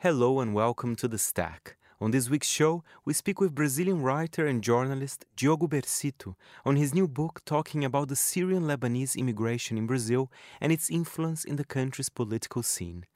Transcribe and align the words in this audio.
Hello 0.00 0.38
and 0.38 0.54
welcome 0.54 0.94
to 0.94 1.08
The 1.08 1.18
Stack. 1.18 1.76
On 2.00 2.12
this 2.12 2.30
week's 2.30 2.46
show, 2.46 2.84
we 3.04 3.12
speak 3.12 3.40
with 3.40 3.56
Brazilian 3.56 4.00
writer 4.00 4.46
and 4.46 4.62
journalist 4.62 5.26
Diogo 5.36 5.66
Bercito 5.66 6.36
on 6.64 6.76
his 6.76 6.94
new 6.94 7.08
book 7.08 7.40
talking 7.44 7.84
about 7.84 8.06
the 8.06 8.14
Syrian 8.14 8.62
Lebanese 8.62 9.16
immigration 9.16 9.76
in 9.76 9.88
Brazil 9.88 10.30
and 10.60 10.70
its 10.70 10.88
influence 10.88 11.44
in 11.44 11.56
the 11.56 11.64
country's 11.64 12.10
political 12.10 12.62
scene. 12.62 13.06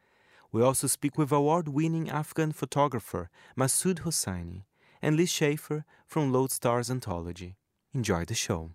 We 0.50 0.60
also 0.60 0.88
speak 0.88 1.16
with 1.16 1.30
award 1.30 1.68
winning 1.68 2.10
Afghan 2.10 2.50
photographer 2.50 3.30
Masoud 3.56 4.00
Hossaini 4.00 4.64
and 5.00 5.14
Liz 5.14 5.30
Schaffer 5.30 5.84
from 6.08 6.32
Lodestar's 6.32 6.90
Anthology. 6.90 7.54
Enjoy 7.94 8.24
the 8.24 8.34
show. 8.34 8.72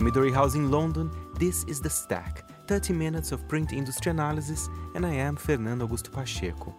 From 0.00 0.10
Midori 0.10 0.32
House 0.32 0.54
in 0.54 0.70
London, 0.70 1.10
this 1.34 1.62
is 1.64 1.78
The 1.78 1.90
Stack, 1.90 2.48
30 2.68 2.94
minutes 2.94 3.32
of 3.32 3.46
print 3.48 3.74
industry 3.74 4.12
analysis, 4.12 4.66
and 4.94 5.04
I 5.04 5.12
am 5.12 5.36
Fernando 5.36 5.86
Augusto 5.86 6.10
Pacheco. 6.10 6.74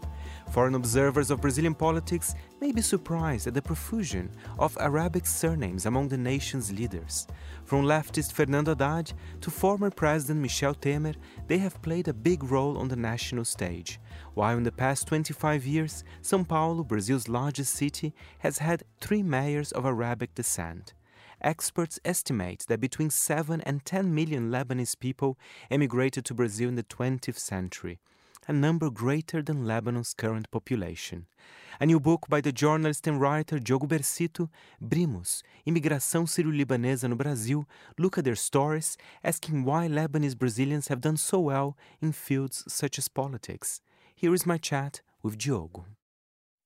Foreign 0.51 0.73
observers 0.73 1.29
of 1.29 1.39
Brazilian 1.39 1.75
politics 1.75 2.33
may 2.59 2.71
be 2.71 2.81
surprised 2.81 3.45
at 3.45 3.53
the 3.53 3.61
profusion 3.61 4.31
of 4.57 4.75
Arabic 4.79 5.27
surnames 5.27 5.85
among 5.85 6.07
the 6.07 6.17
nation's 6.17 6.71
leaders. 6.71 7.27
From 7.63 7.83
leftist 7.83 8.31
Fernando 8.31 8.71
Haddad 8.71 9.13
to 9.41 9.51
former 9.51 9.91
President 9.91 10.39
Michel 10.39 10.73
Temer, 10.73 11.13
they 11.45 11.59
have 11.59 11.79
played 11.83 12.07
a 12.07 12.13
big 12.13 12.43
role 12.45 12.75
on 12.75 12.87
the 12.87 12.95
national 12.95 13.45
stage. 13.45 13.99
While 14.33 14.57
in 14.57 14.63
the 14.63 14.71
past 14.71 15.07
25 15.07 15.63
years, 15.63 16.03
São 16.23 16.47
Paulo, 16.47 16.83
Brazil's 16.83 17.27
largest 17.27 17.75
city, 17.75 18.15
has 18.39 18.57
had 18.57 18.81
three 18.99 19.21
mayors 19.21 19.71
of 19.71 19.85
Arabic 19.85 20.33
descent 20.33 20.95
experts 21.43 21.99
estimate 22.05 22.65
that 22.67 22.79
between 22.79 23.09
7 23.09 23.61
and 23.61 23.85
10 23.85 24.13
million 24.13 24.49
Lebanese 24.49 24.99
people 24.99 25.37
emigrated 25.69 26.25
to 26.25 26.33
Brazil 26.33 26.69
in 26.69 26.75
the 26.75 26.83
20th 26.83 27.37
century, 27.37 27.99
a 28.47 28.53
number 28.53 28.89
greater 28.89 29.41
than 29.41 29.65
Lebanon's 29.65 30.13
current 30.13 30.49
population. 30.51 31.27
A 31.79 31.85
new 31.85 31.99
book 31.99 32.27
by 32.27 32.41
the 32.41 32.51
journalist 32.51 33.07
and 33.07 33.19
writer 33.19 33.59
Diogo 33.59 33.87
Bercito, 33.87 34.49
Brimos, 34.81 35.41
Imigração 35.65 36.27
Sírio-Libanesa 36.27 37.09
no 37.09 37.15
Brasil, 37.15 37.65
look 37.97 38.17
at 38.17 38.25
their 38.25 38.35
stories, 38.35 38.97
asking 39.23 39.63
why 39.63 39.87
Lebanese 39.87 40.37
Brazilians 40.37 40.89
have 40.89 41.01
done 41.01 41.17
so 41.17 41.39
well 41.39 41.77
in 42.01 42.11
fields 42.11 42.63
such 42.67 42.97
as 42.97 43.07
politics. 43.07 43.81
Here 44.15 44.33
is 44.33 44.45
my 44.45 44.57
chat 44.57 45.01
with 45.23 45.37
Diogo. 45.37 45.85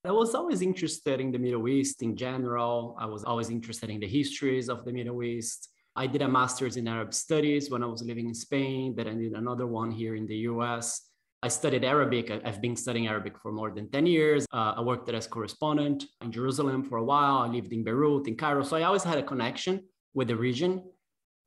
I 0.07 0.11
was 0.11 0.35
always 0.35 0.61
interested 0.61 1.19
in 1.19 1.31
the 1.31 1.39
Middle 1.39 1.67
East 1.67 2.03
in 2.03 2.15
general. 2.15 2.95
I 2.99 3.05
was 3.05 3.23
always 3.23 3.49
interested 3.49 3.89
in 3.89 3.99
the 3.99 4.07
histories 4.07 4.69
of 4.69 4.85
the 4.85 4.93
Middle 4.93 5.23
East. 5.23 5.69
I 5.95 6.05
did 6.05 6.21
a 6.21 6.27
master's 6.27 6.77
in 6.77 6.87
Arab 6.87 7.13
studies 7.13 7.71
when 7.71 7.81
I 7.81 7.87
was 7.87 8.03
living 8.03 8.27
in 8.27 8.33
Spain, 8.35 8.93
then 8.95 9.07
I 9.07 9.13
did 9.13 9.33
another 9.33 9.65
one 9.65 9.89
here 9.89 10.15
in 10.15 10.27
the 10.27 10.35
US. 10.51 11.09
I 11.41 11.47
studied 11.47 11.83
Arabic. 11.83 12.31
I've 12.31 12.61
been 12.61 12.75
studying 12.75 13.07
Arabic 13.07 13.37
for 13.39 13.51
more 13.51 13.71
than 13.71 13.89
10 13.89 14.05
years. 14.05 14.45
Uh, 14.51 14.73
I 14.77 14.81
worked 14.81 15.09
as 15.09 15.25
a 15.25 15.29
correspondent 15.29 16.05
in 16.21 16.31
Jerusalem 16.31 16.83
for 16.83 16.97
a 16.97 17.03
while. 17.03 17.37
I 17.37 17.47
lived 17.47 17.71
in 17.71 17.83
Beirut, 17.83 18.27
in 18.27 18.35
Cairo. 18.35 18.63
So 18.63 18.77
I 18.77 18.83
always 18.83 19.03
had 19.03 19.17
a 19.17 19.23
connection 19.23 19.83
with 20.13 20.27
the 20.27 20.35
region. 20.35 20.83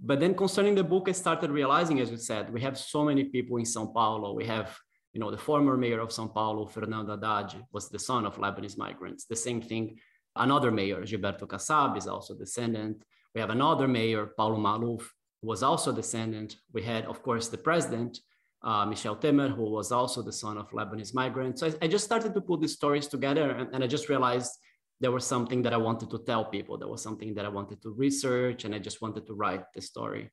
But 0.01 0.21
then 0.21 0.35
concerning 0.35 0.75
the 0.77 0.85
book, 0.85 1.09
I 1.09 1.13
started 1.13 1.51
realizing, 1.51 2.01
as 2.01 2.11
we 2.11 2.17
said, 2.17 2.53
we 2.53 2.61
have 2.61 2.79
so 2.79 3.05
many 3.05 3.25
people 3.25 3.57
in 3.57 3.65
Sao 3.65 3.87
Paulo. 3.87 4.35
We 4.35 4.47
have 4.47 4.77
you 5.19 5.25
know, 5.25 5.33
the 5.33 5.37
former 5.37 5.77
mayor 5.77 5.99
of 5.99 6.13
Sao 6.13 6.29
Paulo, 6.29 6.65
Fernando 6.65 7.17
Haddad, 7.17 7.67
was 7.73 7.89
the 7.89 7.99
son 7.99 8.25
of 8.25 8.37
Lebanese 8.37 8.79
migrants. 8.79 9.25
The 9.25 9.35
same 9.35 9.61
thing, 9.61 9.99
another 10.37 10.71
mayor, 10.71 11.03
Gilberto 11.03 11.45
Kassab, 11.45 11.99
is 11.99 12.07
also 12.07 12.37
descendant. 12.37 13.03
We 13.35 13.41
have 13.41 13.51
another 13.51 13.89
mayor, 13.89 14.31
Paulo 14.37 14.59
Maluf, 14.59 15.03
who 15.43 15.49
was 15.49 15.65
also 15.65 15.91
descendant. 15.91 16.59
We 16.73 16.83
had, 16.85 17.05
of 17.07 17.21
course, 17.25 17.49
the 17.49 17.59
president, 17.59 18.21
uh, 18.63 18.87
Michel 18.87 19.17
Temer, 19.17 19.53
who 19.53 19.69
was 19.69 19.91
also 19.91 20.23
the 20.23 20.31
son 20.31 20.57
of 20.57 20.71
Lebanese 20.71 21.13
migrants. 21.15 21.63
So 21.63 21.67
I, 21.67 21.73
I 21.83 21.89
just 21.89 22.05
started 22.05 22.33
to 22.35 22.41
put 22.41 22.61
these 22.61 22.75
stories 22.75 23.09
together, 23.09 23.51
and, 23.51 23.75
and 23.75 23.83
I 23.83 23.89
just 23.89 24.09
realized 24.09 24.53
there 25.01 25.11
was 25.11 25.27
something 25.27 25.63
that 25.63 25.75
I 25.75 25.79
wanted 25.79 26.11
to 26.11 26.19
tell 26.19 26.45
people. 26.45 26.79
There 26.79 26.87
was 26.87 27.03
something 27.03 27.35
that 27.35 27.45
I 27.45 27.49
wanted 27.49 27.83
to 27.83 27.91
research, 27.91 28.65
and 28.65 28.73
I 28.73 28.79
just 28.79 29.03
wanted 29.03 29.27
to 29.27 29.35
write 29.35 29.65
the 29.75 29.83
story. 29.83 30.31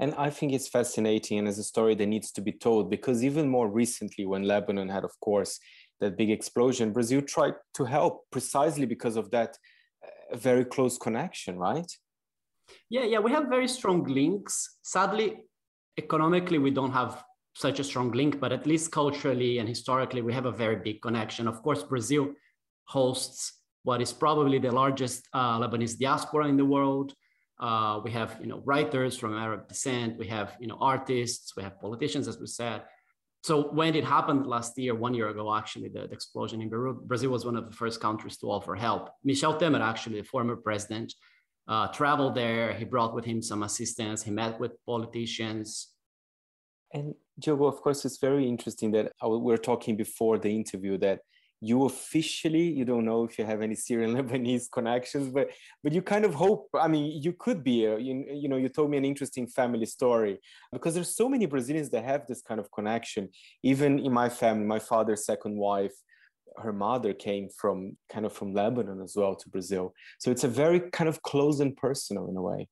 And 0.00 0.14
I 0.16 0.30
think 0.30 0.54
it's 0.54 0.66
fascinating 0.66 1.38
and 1.38 1.46
as 1.46 1.58
a 1.58 1.62
story 1.62 1.94
that 1.94 2.06
needs 2.06 2.32
to 2.32 2.40
be 2.40 2.52
told 2.52 2.90
because 2.90 3.22
even 3.22 3.46
more 3.48 3.68
recently, 3.68 4.24
when 4.24 4.44
Lebanon 4.44 4.88
had, 4.88 5.04
of 5.04 5.12
course, 5.20 5.60
that 6.00 6.16
big 6.16 6.30
explosion, 6.30 6.92
Brazil 6.92 7.20
tried 7.20 7.52
to 7.74 7.84
help 7.84 8.24
precisely 8.32 8.86
because 8.86 9.16
of 9.16 9.30
that 9.30 9.58
uh, 10.02 10.36
very 10.38 10.64
close 10.64 10.96
connection, 10.96 11.58
right? 11.58 11.90
Yeah, 12.88 13.04
yeah, 13.04 13.18
we 13.18 13.30
have 13.30 13.48
very 13.48 13.68
strong 13.68 14.04
links. 14.04 14.78
Sadly, 14.82 15.44
economically, 15.98 16.56
we 16.56 16.70
don't 16.70 16.92
have 16.92 17.22
such 17.54 17.78
a 17.78 17.84
strong 17.84 18.10
link, 18.12 18.40
but 18.40 18.52
at 18.52 18.66
least 18.66 18.90
culturally 18.90 19.58
and 19.58 19.68
historically, 19.68 20.22
we 20.22 20.32
have 20.32 20.46
a 20.46 20.52
very 20.52 20.76
big 20.76 21.02
connection. 21.02 21.46
Of 21.46 21.62
course, 21.62 21.82
Brazil 21.82 22.32
hosts 22.84 23.60
what 23.82 24.00
is 24.00 24.12
probably 24.14 24.58
the 24.58 24.70
largest 24.70 25.28
uh, 25.34 25.58
Lebanese 25.58 25.98
diaspora 25.98 26.48
in 26.48 26.56
the 26.56 26.64
world. 26.64 27.12
Uh, 27.60 28.00
we 28.02 28.10
have 28.10 28.38
you 28.40 28.46
know 28.46 28.62
writers 28.64 29.18
from 29.18 29.36
Arab 29.36 29.68
descent. 29.68 30.18
We 30.18 30.26
have 30.28 30.56
you 30.58 30.66
know 30.66 30.78
artists. 30.80 31.54
We 31.56 31.62
have 31.62 31.78
politicians, 31.80 32.26
as 32.26 32.38
we 32.38 32.46
said. 32.46 32.82
So 33.42 33.68
when 33.72 33.94
it 33.94 34.04
happened 34.04 34.46
last 34.46 34.76
year, 34.78 34.94
one 34.94 35.14
year 35.14 35.28
ago, 35.28 35.54
actually, 35.54 35.88
the, 35.88 36.00
the, 36.00 36.12
explosion 36.12 36.60
in 36.60 36.68
Beirut, 36.68 37.08
Brazil 37.08 37.30
was 37.30 37.46
one 37.46 37.56
of 37.56 37.64
the 37.64 37.74
first 37.74 37.98
countries 37.98 38.36
to 38.38 38.46
offer 38.50 38.74
help. 38.74 39.08
Michel 39.24 39.58
Temer, 39.58 39.80
actually, 39.80 40.20
the 40.20 40.26
former 40.26 40.56
president, 40.56 41.14
uh, 41.66 41.88
traveled 41.88 42.34
there. 42.34 42.74
He 42.74 42.84
brought 42.84 43.14
with 43.14 43.24
him 43.24 43.40
some 43.40 43.62
assistance. 43.62 44.22
He 44.22 44.30
met 44.30 44.60
with 44.60 44.72
politicians. 44.84 45.88
And 46.92 47.14
Diogo, 47.38 47.66
of 47.66 47.80
course, 47.80 48.04
it's 48.04 48.18
very 48.18 48.46
interesting 48.46 48.90
that 48.92 49.12
we 49.22 49.38
were 49.38 49.56
talking 49.56 49.96
before 49.96 50.38
the 50.38 50.54
interview 50.54 50.98
that 50.98 51.20
you 51.60 51.84
officially 51.84 52.62
you 52.62 52.84
don't 52.84 53.04
know 53.04 53.24
if 53.24 53.38
you 53.38 53.44
have 53.44 53.60
any 53.60 53.74
syrian 53.74 54.14
lebanese 54.16 54.64
connections 54.72 55.28
but 55.28 55.50
but 55.82 55.92
you 55.92 56.02
kind 56.02 56.24
of 56.24 56.34
hope 56.34 56.68
i 56.74 56.88
mean 56.88 57.20
you 57.22 57.32
could 57.32 57.62
be 57.62 57.84
a, 57.84 57.98
you, 57.98 58.24
you 58.32 58.48
know 58.48 58.56
you 58.56 58.68
told 58.68 58.90
me 58.90 58.96
an 58.96 59.04
interesting 59.04 59.46
family 59.46 59.86
story 59.86 60.38
because 60.72 60.94
there's 60.94 61.14
so 61.14 61.28
many 61.28 61.46
brazilians 61.46 61.90
that 61.90 62.04
have 62.04 62.26
this 62.26 62.42
kind 62.42 62.60
of 62.60 62.70
connection 62.72 63.28
even 63.62 63.98
in 63.98 64.12
my 64.12 64.28
family 64.28 64.64
my 64.64 64.78
father's 64.78 65.24
second 65.24 65.56
wife 65.56 65.94
her 66.56 66.72
mother 66.72 67.12
came 67.12 67.48
from 67.56 67.96
kind 68.12 68.26
of 68.26 68.32
from 68.32 68.54
lebanon 68.54 69.00
as 69.02 69.14
well 69.14 69.36
to 69.36 69.48
brazil 69.50 69.92
so 70.18 70.30
it's 70.30 70.44
a 70.44 70.48
very 70.48 70.80
kind 70.90 71.08
of 71.08 71.22
close 71.22 71.60
and 71.60 71.76
personal 71.76 72.28
in 72.28 72.36
a 72.36 72.42
way 72.42 72.66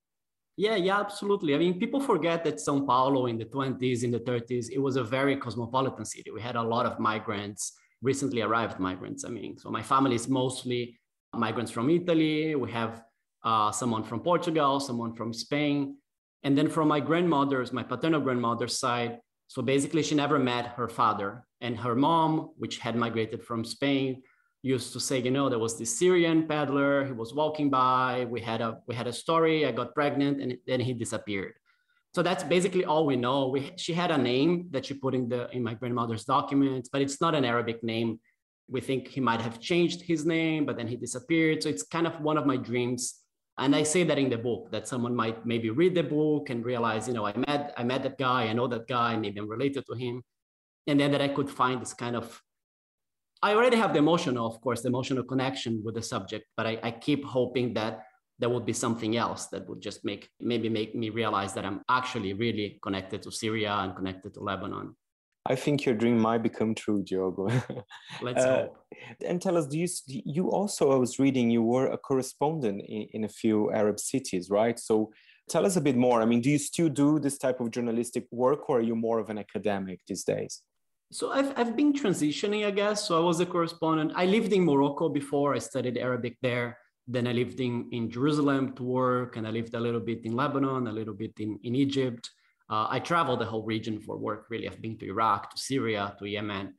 yeah, 0.60 0.74
yeah, 0.74 0.98
absolutely. 0.98 1.54
I 1.54 1.58
mean, 1.58 1.78
people 1.78 2.00
forget 2.00 2.42
that 2.42 2.58
Sao 2.58 2.80
Paulo 2.80 3.26
in 3.26 3.38
the 3.38 3.44
20s, 3.44 4.02
in 4.02 4.10
the 4.10 4.18
30s, 4.18 4.66
it 4.72 4.78
was 4.80 4.96
a 4.96 5.04
very 5.04 5.36
cosmopolitan 5.36 6.04
city. 6.04 6.32
We 6.32 6.40
had 6.40 6.56
a 6.56 6.62
lot 6.62 6.84
of 6.84 6.98
migrants 6.98 7.74
recently 8.02 8.42
arrived 8.42 8.78
migrants. 8.78 9.24
I 9.24 9.28
mean, 9.28 9.58
so 9.58 9.70
my 9.70 9.82
family 9.82 10.14
is 10.14 10.28
mostly 10.28 10.98
migrants 11.34 11.70
from 11.70 11.90
Italy. 11.90 12.54
We 12.54 12.70
have 12.70 13.02
uh, 13.44 13.70
someone 13.70 14.04
from 14.04 14.20
Portugal, 14.20 14.80
someone 14.80 15.14
from 15.14 15.32
Spain. 15.32 15.96
And 16.44 16.56
then 16.56 16.68
from 16.68 16.88
my 16.88 17.00
grandmother's, 17.00 17.72
my 17.72 17.82
paternal 17.82 18.20
grandmother's 18.20 18.78
side, 18.78 19.18
so 19.48 19.62
basically 19.62 20.02
she 20.02 20.14
never 20.14 20.38
met 20.38 20.66
her 20.76 20.88
father. 20.88 21.44
And 21.60 21.76
her 21.78 21.96
mom, 21.96 22.50
which 22.56 22.78
had 22.78 22.94
migrated 22.94 23.42
from 23.42 23.64
Spain, 23.64 24.22
used 24.62 24.92
to 24.92 25.00
say, 25.00 25.20
you 25.20 25.30
know, 25.30 25.48
there 25.48 25.58
was 25.58 25.78
this 25.78 25.98
Syrian 25.98 26.46
peddler, 26.46 27.04
he 27.04 27.12
was 27.12 27.32
walking 27.34 27.70
by, 27.70 28.26
we 28.28 28.40
had 28.40 28.60
a 28.60 28.78
we 28.86 28.94
had 28.94 29.06
a 29.06 29.12
story, 29.12 29.66
I 29.66 29.72
got 29.72 29.94
pregnant, 29.94 30.40
and 30.42 30.58
then 30.66 30.80
he 30.80 30.92
disappeared. 30.92 31.54
So 32.14 32.22
that's 32.22 32.42
basically 32.42 32.84
all 32.84 33.06
we 33.06 33.16
know. 33.16 33.48
We, 33.48 33.72
she 33.76 33.92
had 33.92 34.10
a 34.10 34.18
name 34.18 34.68
that 34.70 34.86
she 34.86 34.94
put 34.94 35.14
in 35.14 35.28
the 35.28 35.48
in 35.50 35.62
my 35.62 35.74
grandmother's 35.74 36.24
documents, 36.24 36.88
but 36.90 37.02
it's 37.02 37.20
not 37.20 37.34
an 37.34 37.44
Arabic 37.44 37.82
name. 37.82 38.20
We 38.68 38.80
think 38.80 39.08
he 39.08 39.20
might 39.20 39.40
have 39.40 39.60
changed 39.60 40.02
his 40.02 40.26
name, 40.26 40.66
but 40.66 40.76
then 40.76 40.88
he 40.88 40.96
disappeared. 40.96 41.62
So 41.62 41.68
it's 41.68 41.82
kind 41.82 42.06
of 42.06 42.20
one 42.20 42.36
of 42.36 42.46
my 42.46 42.56
dreams. 42.56 43.20
And 43.58 43.74
I 43.74 43.82
say 43.82 44.04
that 44.04 44.18
in 44.18 44.30
the 44.30 44.38
book 44.38 44.70
that 44.70 44.86
someone 44.86 45.14
might 45.14 45.44
maybe 45.44 45.70
read 45.70 45.94
the 45.94 46.02
book 46.02 46.50
and 46.50 46.64
realize, 46.64 47.08
you 47.08 47.14
know, 47.14 47.26
I 47.26 47.36
met 47.36 47.74
I 47.76 47.84
met 47.84 48.02
that 48.04 48.16
guy, 48.18 48.44
I 48.44 48.52
know 48.52 48.68
that 48.68 48.86
guy, 48.86 49.16
maybe 49.16 49.38
I'm 49.40 49.48
related 49.48 49.84
to 49.86 49.94
him, 49.94 50.22
and 50.86 50.98
then 50.98 51.12
that 51.12 51.20
I 51.20 51.28
could 51.28 51.50
find 51.50 51.80
this 51.80 51.94
kind 51.94 52.16
of. 52.16 52.42
I 53.40 53.54
already 53.54 53.76
have 53.76 53.92
the 53.92 54.00
emotional, 54.00 54.46
of 54.46 54.60
course, 54.60 54.82
the 54.82 54.88
emotional 54.88 55.22
connection 55.22 55.82
with 55.84 55.94
the 55.94 56.02
subject, 56.02 56.46
but 56.56 56.66
I, 56.66 56.80
I 56.82 56.90
keep 56.90 57.24
hoping 57.24 57.74
that 57.74 58.07
there 58.38 58.48
would 58.48 58.64
be 58.64 58.72
something 58.72 59.16
else 59.16 59.46
that 59.46 59.68
would 59.68 59.80
just 59.80 60.04
make 60.04 60.28
maybe 60.40 60.68
make 60.68 60.94
me 60.94 61.10
realize 61.10 61.54
that 61.54 61.64
I'm 61.64 61.80
actually 61.88 62.32
really 62.34 62.78
connected 62.82 63.22
to 63.22 63.32
Syria 63.32 63.72
and 63.72 63.96
connected 63.96 64.34
to 64.34 64.40
Lebanon. 64.40 64.94
I 65.46 65.56
think 65.56 65.86
your 65.86 65.94
dream 65.94 66.18
might 66.18 66.42
become 66.42 66.74
true, 66.74 67.02
Diogo. 67.02 67.48
Let's 68.22 68.44
uh, 68.44 68.56
hope. 68.56 68.76
And 69.26 69.40
tell 69.40 69.56
us, 69.56 69.66
do 69.66 69.78
you 69.78 69.88
you 70.06 70.50
also? 70.50 70.92
I 70.92 70.96
was 70.96 71.18
reading 71.18 71.50
you 71.50 71.62
were 71.62 71.86
a 71.86 71.98
correspondent 71.98 72.82
in, 72.86 73.02
in 73.14 73.24
a 73.24 73.28
few 73.28 73.72
Arab 73.72 73.98
cities, 73.98 74.50
right? 74.50 74.78
So 74.78 75.10
tell 75.48 75.64
us 75.64 75.76
a 75.76 75.80
bit 75.80 75.96
more. 75.96 76.20
I 76.20 76.26
mean, 76.26 76.42
do 76.42 76.50
you 76.50 76.58
still 76.58 76.90
do 76.90 77.18
this 77.18 77.38
type 77.38 77.60
of 77.60 77.70
journalistic 77.70 78.26
work, 78.30 78.68
or 78.68 78.78
are 78.78 78.86
you 78.90 78.94
more 78.94 79.18
of 79.18 79.30
an 79.30 79.38
academic 79.38 80.00
these 80.06 80.22
days? 80.22 80.62
So 81.10 81.32
I've 81.32 81.52
I've 81.58 81.74
been 81.76 81.92
transitioning, 81.94 82.66
I 82.66 82.70
guess. 82.70 83.08
So 83.08 83.18
I 83.18 83.24
was 83.24 83.40
a 83.40 83.46
correspondent. 83.46 84.12
I 84.14 84.26
lived 84.26 84.52
in 84.52 84.64
Morocco 84.64 85.08
before. 85.08 85.54
I 85.54 85.60
studied 85.60 85.96
Arabic 85.96 86.36
there 86.42 86.76
Then 87.10 87.26
I 87.26 87.32
lived 87.32 87.58
in, 87.58 87.88
in 87.90 88.10
Jerusalem 88.10 88.74
to 88.74 88.82
work, 88.82 89.36
and 89.36 89.46
I 89.46 89.50
lived 89.50 89.74
a 89.74 89.80
little 89.80 90.00
bit 90.00 90.24
in 90.24 90.36
Lebanon, 90.36 90.86
a 90.86 90.92
little 90.92 91.14
bit 91.14 91.32
in, 91.38 91.58
in 91.64 91.74
Egypt. 91.74 92.30
Uh, 92.70 92.86
I 92.90 93.00
traveled 93.00 93.40
the 93.40 93.46
whole 93.46 93.64
region 93.64 93.98
for 93.98 94.18
work, 94.18 94.46
really. 94.50 94.68
I've 94.68 94.82
been 94.82 94.98
to 94.98 95.06
Iraq, 95.06 95.50
to 95.50 95.58
Syria, 95.58 96.14
to 96.18 96.26
Yemen. 96.28 96.74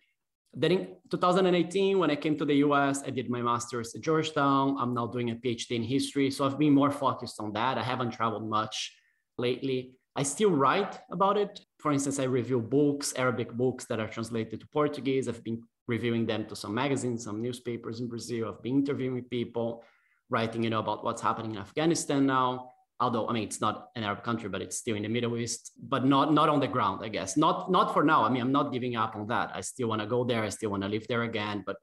Then 0.53 0.71
in 0.71 0.95
2018, 1.09 1.97
when 1.97 2.11
I 2.11 2.15
came 2.15 2.37
to 2.37 2.45
the 2.45 2.55
US, 2.65 3.03
I 3.03 3.09
did 3.09 3.29
my 3.29 3.41
master's 3.41 3.93
at 3.95 4.01
Georgetown. 4.01 4.77
I'm 4.79 4.93
now 4.93 5.07
doing 5.07 5.31
a 5.31 5.35
PhD 5.35 5.71
in 5.71 5.83
history. 5.83 6.29
So 6.31 6.45
I've 6.45 6.59
been 6.59 6.73
more 6.73 6.91
focused 6.91 7.39
on 7.39 7.51
that. 7.53 7.77
I 7.77 7.83
haven't 7.83 8.11
traveled 8.11 8.47
much 8.47 8.95
lately. 9.37 9.93
I 10.15 10.23
still 10.23 10.51
write 10.51 10.99
about 11.11 11.37
it. 11.37 11.59
For 11.79 11.91
instance, 11.91 12.19
I 12.19 12.23
review 12.23 12.59
books, 12.59 13.13
Arabic 13.15 13.53
books 13.53 13.85
that 13.85 13.99
are 13.99 14.07
translated 14.07 14.59
to 14.59 14.67
Portuguese. 14.67 15.27
I've 15.27 15.43
been 15.43 15.61
reviewing 15.87 16.25
them 16.25 16.45
to 16.47 16.55
some 16.55 16.73
magazines, 16.73 17.23
some 17.23 17.41
newspapers 17.41 17.99
in 17.99 18.07
Brazil. 18.07 18.49
I've 18.49 18.61
been 18.61 18.79
interviewing 18.79 19.23
people, 19.23 19.83
writing, 20.29 20.63
you 20.63 20.69
know, 20.69 20.79
about 20.79 21.03
what's 21.03 21.21
happening 21.21 21.51
in 21.51 21.57
Afghanistan 21.57 22.25
now 22.25 22.71
although 22.99 23.27
I 23.27 23.33
mean 23.33 23.43
it's 23.43 23.61
not 23.61 23.89
an 23.95 24.03
Arab 24.03 24.23
country, 24.23 24.49
but 24.49 24.61
it's 24.61 24.77
still 24.77 24.95
in 24.95 25.03
the 25.03 25.09
Middle 25.09 25.37
East, 25.37 25.71
but 25.81 26.05
not 26.05 26.33
not 26.33 26.49
on 26.49 26.59
the 26.59 26.67
ground, 26.67 27.01
I 27.03 27.09
guess. 27.09 27.37
Not 27.37 27.71
not 27.71 27.93
for 27.93 28.03
now. 28.03 28.23
I 28.23 28.29
mean, 28.29 28.41
I'm 28.41 28.51
not 28.51 28.71
giving 28.71 28.95
up 28.95 29.15
on 29.15 29.27
that. 29.27 29.51
I 29.53 29.61
still 29.61 29.87
want 29.87 30.01
to 30.01 30.07
go 30.07 30.23
there. 30.23 30.43
I 30.43 30.49
still 30.49 30.71
want 30.71 30.83
to 30.83 30.89
live 30.89 31.07
there 31.07 31.23
again, 31.23 31.63
but 31.65 31.77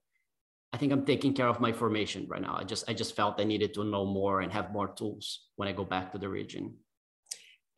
I 0.73 0.79
think 0.79 0.93
I'm 0.93 1.07
taking 1.07 1.33
care 1.33 1.49
of 1.49 1.61
my 1.61 1.73
formation 1.73 2.27
right 2.29 2.43
now. 2.43 2.57
I 2.57 2.65
just 2.65 2.89
I 2.89 2.93
just 2.93 3.17
felt 3.17 3.41
I 3.41 3.45
needed 3.45 3.75
to 3.75 3.85
know 3.85 4.05
more 4.05 4.41
and 4.41 4.53
have 4.53 4.73
more 4.73 4.89
tools 4.89 5.49
when 5.57 5.69
I 5.69 5.73
go 5.73 5.85
back 5.85 6.13
to 6.13 6.19
the 6.19 6.29
region. 6.29 6.75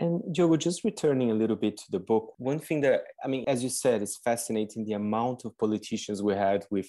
And 0.01 0.23
Diogo, 0.33 0.57
just 0.57 0.85
returning 0.85 1.33
a 1.33 1.35
little 1.35 1.57
bit 1.57 1.77
to 1.77 1.91
the 1.91 1.99
book, 1.99 2.35
one 2.39 2.61
thing 2.61 2.81
that 2.83 3.03
I 3.25 3.29
mean, 3.29 3.45
as 3.47 3.63
you 3.63 3.69
said, 3.69 4.03
it's 4.03 4.19
fascinating 4.19 4.85
the 4.85 4.93
amount 4.93 5.45
of 5.45 5.59
politicians 5.59 6.23
we 6.23 6.35
had 6.35 6.67
with 6.71 6.89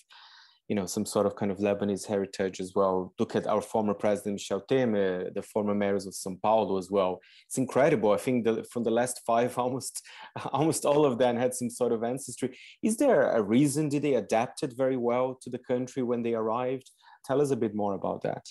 you 0.70 0.76
know 0.76 0.86
some 0.86 1.06
sort 1.06 1.26
of 1.26 1.36
kind 1.36 1.52
of 1.52 1.58
Lebanese 1.58 2.06
heritage 2.06 2.60
as 2.60 2.74
well. 2.76 3.12
Look 3.18 3.36
at 3.36 3.48
our 3.48 3.60
former 3.60 3.96
president 3.96 4.36
Michel 4.36 4.62
Temer, 4.70 5.34
the 5.34 5.42
former 5.42 5.74
mayors 5.74 6.06
of 6.06 6.14
São 6.14 6.40
Paulo 6.40 6.78
as 6.78 6.92
well. 6.92 7.20
It's 7.48 7.58
incredible. 7.58 8.12
I 8.12 8.18
think 8.18 8.46
the, 8.46 8.64
from 8.72 8.84
the 8.84 8.92
last 8.92 9.22
five, 9.26 9.58
almost 9.64 10.06
almost 10.54 10.86
all 10.86 11.06
of 11.06 11.18
them 11.18 11.36
had 11.36 11.56
some 11.56 11.72
sort 11.72 11.92
of 11.92 12.04
ancestry. 12.04 12.56
Is 12.84 12.98
there 12.98 13.32
a 13.32 13.42
reason? 13.42 13.90
Did 13.90 14.04
they 14.04 14.14
adapt 14.14 14.62
it 14.62 14.74
very 14.78 14.96
well 14.96 15.38
to 15.42 15.50
the 15.50 15.58
country 15.58 16.04
when 16.04 16.22
they 16.22 16.36
arrived? 16.36 16.92
Tell 17.26 17.42
us 17.42 17.50
a 17.50 17.58
bit 17.58 17.74
more 17.74 17.96
about 17.96 18.22
that. 18.22 18.46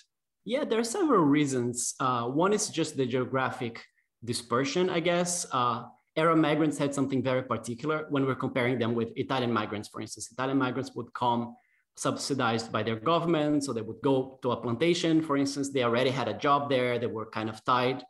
Yeah, 0.44 0.64
there 0.64 0.80
are 0.80 0.84
several 0.98 1.24
reasons. 1.24 1.94
Uh, 2.00 2.24
one 2.24 2.52
is 2.52 2.68
just 2.68 2.96
the 2.96 3.06
geographic 3.06 3.80
dispersion, 4.24 4.90
I 4.90 5.00
guess. 5.00 5.46
Uh, 5.52 5.84
Arab 6.16 6.38
migrants 6.38 6.78
had 6.78 6.92
something 6.92 7.22
very 7.22 7.44
particular 7.44 8.06
when 8.10 8.26
we're 8.26 8.34
comparing 8.34 8.76
them 8.76 8.94
with 8.96 9.12
Italian 9.14 9.52
migrants, 9.52 9.88
for 9.88 10.00
instance. 10.00 10.32
Italian 10.32 10.58
migrants 10.58 10.96
would 10.96 11.12
come 11.14 11.54
subsidized 11.98 12.70
by 12.70 12.82
their 12.82 12.96
government. 12.96 13.64
So 13.64 13.72
they 13.72 13.82
would 13.82 14.00
go 14.02 14.38
to 14.42 14.52
a 14.52 14.56
plantation, 14.56 15.20
for 15.20 15.36
instance, 15.36 15.70
they 15.70 15.82
already 15.82 16.10
had 16.10 16.28
a 16.28 16.34
job 16.34 16.70
there, 16.70 16.98
they 16.98 17.06
were 17.06 17.26
kind 17.26 17.48
of 17.48 17.64
tied 17.64 18.04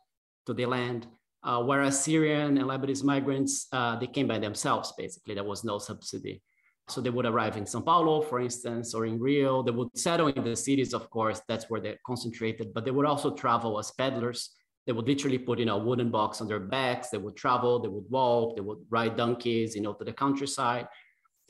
to 0.45 0.53
the 0.53 0.65
land. 0.65 1.07
Uh, 1.41 1.63
whereas 1.63 2.03
Syrian 2.03 2.57
and 2.57 2.67
Lebanese 2.67 3.03
migrants, 3.03 3.67
uh, 3.71 3.95
they 3.95 4.07
came 4.07 4.27
by 4.27 4.37
themselves, 4.37 4.93
basically. 4.97 5.33
There 5.35 5.43
was 5.43 5.63
no 5.63 5.79
subsidy. 5.79 6.41
So 6.89 7.01
they 7.01 7.09
would 7.09 7.25
arrive 7.25 7.55
in 7.55 7.65
Sao 7.65 7.81
Paulo, 7.81 8.21
for 8.21 8.39
instance, 8.39 8.93
or 8.93 9.05
in 9.05 9.19
Rio. 9.19 9.63
They 9.63 9.71
would 9.71 9.97
settle 9.97 10.27
in 10.27 10.43
the 10.43 10.55
cities, 10.55 10.93
of 10.93 11.09
course, 11.09 11.41
that's 11.47 11.69
where 11.69 11.81
they're 11.81 11.99
concentrated, 12.05 12.73
but 12.73 12.83
they 12.83 12.91
would 12.91 13.05
also 13.05 13.33
travel 13.33 13.79
as 13.79 13.91
peddlers. 13.91 14.51
They 14.85 14.93
would 14.93 15.07
literally 15.07 15.37
put, 15.37 15.59
know, 15.59 15.77
a 15.79 15.83
wooden 15.83 16.11
box 16.11 16.41
on 16.41 16.47
their 16.47 16.59
backs. 16.59 17.09
They 17.09 17.19
would 17.19 17.35
travel, 17.35 17.79
they 17.79 17.89
would 17.89 18.09
walk, 18.09 18.55
they 18.55 18.61
would 18.61 18.79
ride 18.89 19.15
donkeys, 19.17 19.75
you 19.75 19.81
know, 19.81 19.93
to 19.93 20.03
the 20.03 20.13
countryside. 20.13 20.87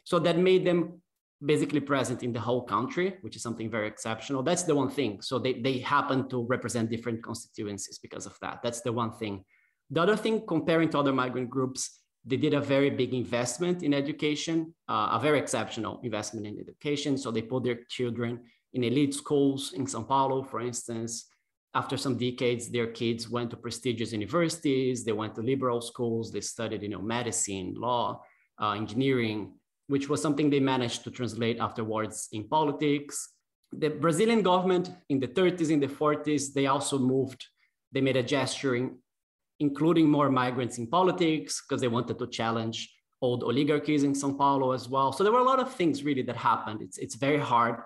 So 0.03 0.19
that 0.19 0.37
made 0.37 0.65
them 0.65 1.01
basically 1.43 1.79
present 1.79 2.21
in 2.23 2.33
the 2.33 2.39
whole 2.39 2.63
country, 2.63 3.17
which 3.21 3.35
is 3.35 3.41
something 3.41 3.69
very 3.69 3.87
exceptional. 3.87 4.43
That's 4.43 4.63
the 4.63 4.75
one 4.75 4.89
thing. 4.89 5.21
So 5.21 5.39
they, 5.39 5.53
they 5.53 5.79
happen 5.79 6.27
to 6.29 6.45
represent 6.45 6.89
different 6.89 7.23
constituencies 7.23 7.99
because 7.99 8.25
of 8.25 8.37
that. 8.41 8.59
That's 8.61 8.81
the 8.81 8.91
one 8.91 9.13
thing. 9.13 9.45
The 9.89 10.01
other 10.01 10.17
thing, 10.17 10.45
comparing 10.45 10.89
to 10.89 10.99
other 10.99 11.13
migrant 11.13 11.49
groups, 11.49 12.01
they 12.25 12.37
did 12.37 12.53
a 12.53 12.59
very 12.59 12.89
big 12.89 13.13
investment 13.13 13.81
in 13.83 13.93
education, 13.93 14.73
uh, 14.89 15.09
a 15.13 15.19
very 15.21 15.39
exceptional 15.39 16.01
investment 16.03 16.45
in 16.45 16.59
education. 16.59 17.17
So 17.17 17.31
they 17.31 17.41
put 17.41 17.63
their 17.63 17.79
children 17.89 18.41
in 18.73 18.83
elite 18.83 19.13
schools 19.13 19.73
in 19.73 19.87
Sao 19.87 20.03
Paulo, 20.03 20.43
for 20.43 20.59
instance. 20.59 21.25
After 21.73 21.97
some 21.97 22.17
decades, 22.17 22.69
their 22.69 22.87
kids 22.87 23.29
went 23.29 23.51
to 23.51 23.57
prestigious 23.57 24.11
universities. 24.11 25.05
They 25.05 25.11
went 25.13 25.35
to 25.35 25.41
liberal 25.41 25.81
schools. 25.81 26.31
They 26.31 26.41
studied, 26.41 26.81
you 26.81 26.89
know, 26.89 27.01
medicine, 27.01 27.75
law, 27.77 28.21
uh, 28.61 28.71
engineering, 28.71 29.53
which 29.89 30.07
was 30.07 30.21
something 30.21 30.51
they 30.51 30.59
managed 30.59 31.03
to 31.03 31.09
translate 31.09 31.57
afterwards 31.59 32.29
in 32.31 32.47
politics. 32.47 33.29
The 33.71 33.89
Brazilian 33.89 34.43
government 34.43 34.91
in 35.09 35.19
the 35.19 35.27
30s, 35.27 35.71
in 35.71 35.79
the 35.79 35.87
40s, 35.87 36.53
they 36.53 36.67
also 36.67 36.99
moved, 36.99 37.43
they 37.91 37.99
made 37.99 38.15
a 38.15 38.21
gesture 38.23 38.75
in 38.75 38.99
including 39.59 40.07
more 40.07 40.29
migrants 40.29 40.77
in 40.77 40.85
politics 40.87 41.61
because 41.61 41.81
they 41.81 41.87
wanted 41.87 42.19
to 42.19 42.27
challenge 42.27 42.93
old 43.19 43.43
oligarchies 43.43 44.03
in 44.03 44.13
Sao 44.13 44.31
Paulo 44.31 44.71
as 44.73 44.87
well. 44.87 45.11
So 45.11 45.23
there 45.23 45.33
were 45.33 45.39
a 45.39 45.51
lot 45.51 45.59
of 45.59 45.73
things 45.73 46.03
really 46.03 46.21
that 46.21 46.37
happened. 46.37 46.81
It's, 46.83 46.99
it's 46.99 47.15
very 47.15 47.39
hard 47.39 47.77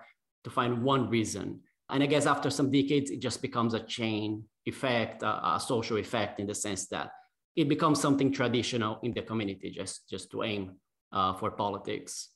to 0.43 0.49
find 0.49 0.83
one 0.83 1.09
reason. 1.09 1.61
And 1.89 2.03
I 2.03 2.05
guess 2.05 2.25
after 2.25 2.49
some 2.49 2.69
decades, 2.69 3.11
it 3.11 3.21
just 3.21 3.41
becomes 3.41 3.73
a 3.73 3.79
chain 3.79 4.43
effect, 4.65 5.23
a, 5.23 5.55
a 5.55 5.59
social 5.59 5.97
effect 5.97 6.41
in 6.41 6.47
the 6.47 6.53
sense 6.53 6.87
that 6.87 7.11
it 7.55 7.69
becomes 7.69 8.01
something 8.01 8.31
traditional 8.31 8.99
in 9.03 9.13
the 9.13 9.21
community 9.21 9.71
just, 9.71 10.09
just 10.09 10.29
to 10.31 10.43
aim 10.43 10.73
uh, 11.13 11.33
for 11.33 11.51
politics. 11.51 12.29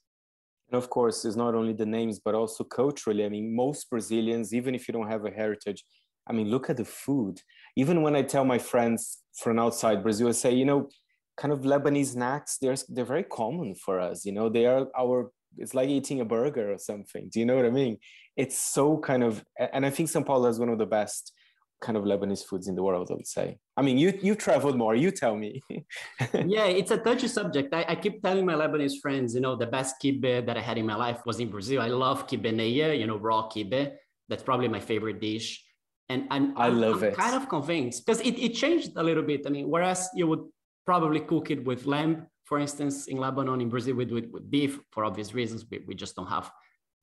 And 0.69 0.77
of 0.81 0.89
course, 0.89 1.25
it's 1.25 1.35
not 1.35 1.55
only 1.55 1.73
the 1.73 1.85
names, 1.85 2.19
but 2.19 2.35
also 2.35 2.63
culturally. 2.63 3.25
I 3.25 3.29
mean, 3.29 3.55
most 3.55 3.89
Brazilians, 3.89 4.53
even 4.53 4.75
if 4.75 4.87
you 4.87 4.93
don't 4.93 5.09
have 5.09 5.25
a 5.25 5.31
heritage, 5.31 5.83
I 6.29 6.33
mean, 6.33 6.49
look 6.49 6.69
at 6.69 6.77
the 6.77 6.85
food. 6.85 7.41
Even 7.75 8.01
when 8.01 8.15
I 8.15 8.21
tell 8.21 8.43
my 8.43 8.57
friends 8.57 9.23
from 9.41 9.59
outside 9.59 10.03
Brazil, 10.03 10.27
I 10.27 10.31
say, 10.31 10.53
you 10.53 10.65
know, 10.65 10.89
kind 11.37 11.53
of 11.53 11.61
Lebanese 11.61 12.13
snacks, 12.13 12.57
they're, 12.61 12.75
they're 12.89 13.05
very 13.05 13.23
common 13.23 13.75
for 13.75 13.99
us. 13.99 14.25
You 14.25 14.33
know, 14.33 14.49
they 14.49 14.65
are 14.65 14.87
our, 14.97 15.31
it's 15.57 15.73
like 15.73 15.87
eating 15.87 16.19
a 16.19 16.25
burger 16.25 16.73
or 16.73 16.77
something. 16.77 17.29
Do 17.31 17.39
you 17.39 17.45
know 17.45 17.55
what 17.55 17.65
I 17.65 17.69
mean? 17.69 17.97
It's 18.35 18.57
so 18.57 18.97
kind 18.97 19.23
of, 19.23 19.43
and 19.73 19.85
I 19.85 19.89
think 19.89 20.09
Sao 20.09 20.21
Paulo 20.21 20.49
is 20.49 20.59
one 20.59 20.69
of 20.69 20.79
the 20.79 20.85
best 20.85 21.31
kind 21.79 21.97
of 21.97 22.03
Lebanese 22.03 22.43
foods 22.43 22.67
in 22.67 22.75
the 22.75 22.83
world, 22.83 23.09
I 23.11 23.13
would 23.15 23.27
say. 23.27 23.59
I 23.75 23.81
mean, 23.81 23.97
you 23.97 24.17
you 24.21 24.35
traveled 24.35 24.77
more. 24.77 24.95
You 24.95 25.11
tell 25.11 25.35
me. 25.35 25.61
yeah, 25.69 26.65
it's 26.65 26.91
a 26.91 26.97
touchy 26.97 27.27
subject. 27.27 27.73
I, 27.73 27.85
I, 27.87 27.95
keep 27.95 28.23
telling 28.23 28.45
my 28.45 28.55
Lebanese 28.55 28.99
friends, 29.01 29.35
you 29.35 29.41
know, 29.41 29.55
the 29.55 29.67
best 29.67 29.95
kibbeh 30.01 30.45
that 30.45 30.57
I 30.57 30.61
had 30.61 30.77
in 30.77 30.85
my 30.85 30.95
life 30.95 31.19
was 31.25 31.39
in 31.39 31.49
Brazil. 31.49 31.81
I 31.81 31.87
love 31.87 32.27
kibbeh 32.27 32.53
neye, 32.53 32.97
you 32.99 33.05
know, 33.05 33.17
raw 33.17 33.47
kibbeh. 33.49 33.93
That's 34.29 34.43
probably 34.43 34.67
my 34.67 34.79
favorite 34.79 35.21
dish. 35.21 35.63
And 36.09 36.25
I'm, 36.31 36.57
I 36.57 36.69
love 36.69 37.03
I'm 37.03 37.09
it. 37.09 37.15
kind 37.15 37.35
of 37.35 37.49
convinced 37.49 38.05
because 38.05 38.21
it, 38.21 38.39
it 38.39 38.53
changed 38.55 38.93
a 38.95 39.03
little 39.03 39.23
bit. 39.23 39.41
I 39.45 39.49
mean, 39.49 39.69
whereas 39.69 40.09
you 40.15 40.25
would 40.27 40.45
probably 40.85 41.19
cook 41.19 41.51
it 41.51 41.63
with 41.65 41.85
lamb, 41.85 42.27
for 42.45 42.59
instance, 42.59 43.07
in 43.07 43.17
Lebanon, 43.17 43.59
in 43.59 43.69
Brazil, 43.69 43.95
we 43.95 44.05
do 44.05 44.15
it 44.17 44.31
with 44.31 44.49
beef 44.49 44.79
for 44.91 45.03
obvious 45.03 45.33
reasons. 45.33 45.65
We, 45.69 45.81
we 45.85 45.95
just 45.95 46.15
don't 46.15 46.27
have 46.27 46.49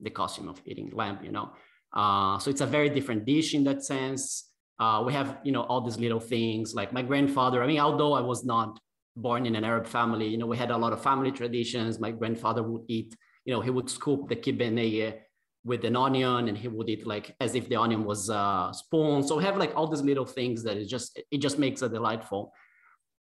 the 0.00 0.10
costume 0.10 0.48
of 0.48 0.60
eating 0.64 0.90
lamb, 0.94 1.18
you 1.22 1.30
know. 1.30 1.52
Uh, 1.92 2.38
so 2.38 2.50
it's 2.50 2.62
a 2.62 2.66
very 2.66 2.88
different 2.88 3.24
dish 3.24 3.54
in 3.54 3.62
that 3.64 3.84
sense 3.84 4.50
uh, 4.78 5.02
we 5.06 5.12
have 5.12 5.38
you 5.44 5.52
know 5.52 5.62
all 5.62 5.80
these 5.80 5.98
little 5.98 6.20
things 6.20 6.74
like 6.74 6.92
my 6.92 7.02
grandfather 7.02 7.62
i 7.62 7.66
mean 7.66 7.80
although 7.80 8.12
i 8.12 8.20
was 8.20 8.44
not 8.44 8.78
born 9.16 9.46
in 9.46 9.54
an 9.54 9.64
arab 9.64 9.86
family 9.86 10.26
you 10.26 10.36
know 10.36 10.46
we 10.46 10.56
had 10.56 10.70
a 10.70 10.76
lot 10.76 10.92
of 10.92 11.02
family 11.02 11.30
traditions. 11.30 12.00
My 12.00 12.10
grandfather 12.10 12.62
would 12.62 12.82
eat 12.88 13.14
you 13.44 13.54
know 13.54 13.60
he 13.60 13.70
would 13.70 13.88
scoop 13.88 14.28
the 14.28 14.36
kibbeh 14.36 15.18
with 15.64 15.84
an 15.84 15.96
onion 15.96 16.48
and 16.48 16.58
he 16.58 16.68
would 16.68 16.88
eat 16.90 17.06
like 17.06 17.34
as 17.40 17.54
if 17.54 17.68
the 17.68 17.76
onion 17.76 18.04
was 18.04 18.28
a 18.28 18.70
spoon. 18.72 19.22
So 19.26 19.38
we 19.38 19.44
have 19.44 19.56
like 19.56 19.72
all 19.74 19.86
these 19.86 20.02
little 20.02 20.26
things 20.26 20.62
that 20.64 20.76
it 20.76 20.88
just 20.88 21.20
it 21.30 21.38
just 21.38 21.58
makes 21.58 21.80
a 21.82 21.88
delightful 21.88 22.52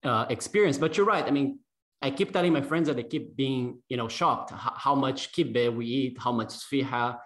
uh, 0.04 0.26
experience. 0.30 0.78
But 0.80 0.98
you're 0.98 1.06
right. 1.06 1.26
I 1.26 1.32
mean 1.32 1.60
i 2.04 2.10
keep 2.10 2.34
telling 2.34 2.52
my 2.52 2.62
friends 2.62 2.88
that 2.88 2.96
they 2.96 3.04
keep 3.04 3.36
being 3.36 3.80
you 3.88 3.98
know 3.98 4.08
shocked 4.08 4.52
how, 4.86 4.96
much 4.96 5.32
kibbeh 5.34 5.74
we 5.76 5.86
eat 5.86 6.18
how 6.20 6.32
much 6.32 6.50
sfiha 6.50 7.18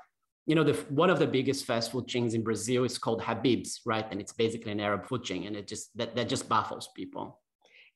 you 0.46 0.54
know, 0.54 0.64
the, 0.64 0.74
one 0.90 1.10
of 1.10 1.18
the 1.18 1.28
biggest 1.28 1.66
fast 1.66 1.92
food 1.92 2.08
chains 2.08 2.34
in 2.34 2.44
Brazil 2.44 2.84
is 2.84 2.98
called 2.98 3.22
Habib's, 3.22 3.82
right? 3.86 4.06
And 4.12 4.22
it's 4.22 4.34
basically 4.34 4.72
an 4.72 4.80
Arab 4.80 5.06
food 5.06 5.24
chain, 5.24 5.48
and 5.48 5.56
it 5.56 5.68
just 5.68 5.96
that 5.98 6.16
that 6.16 6.30
just 6.30 6.48
baffles 6.48 6.90
people. 6.96 7.40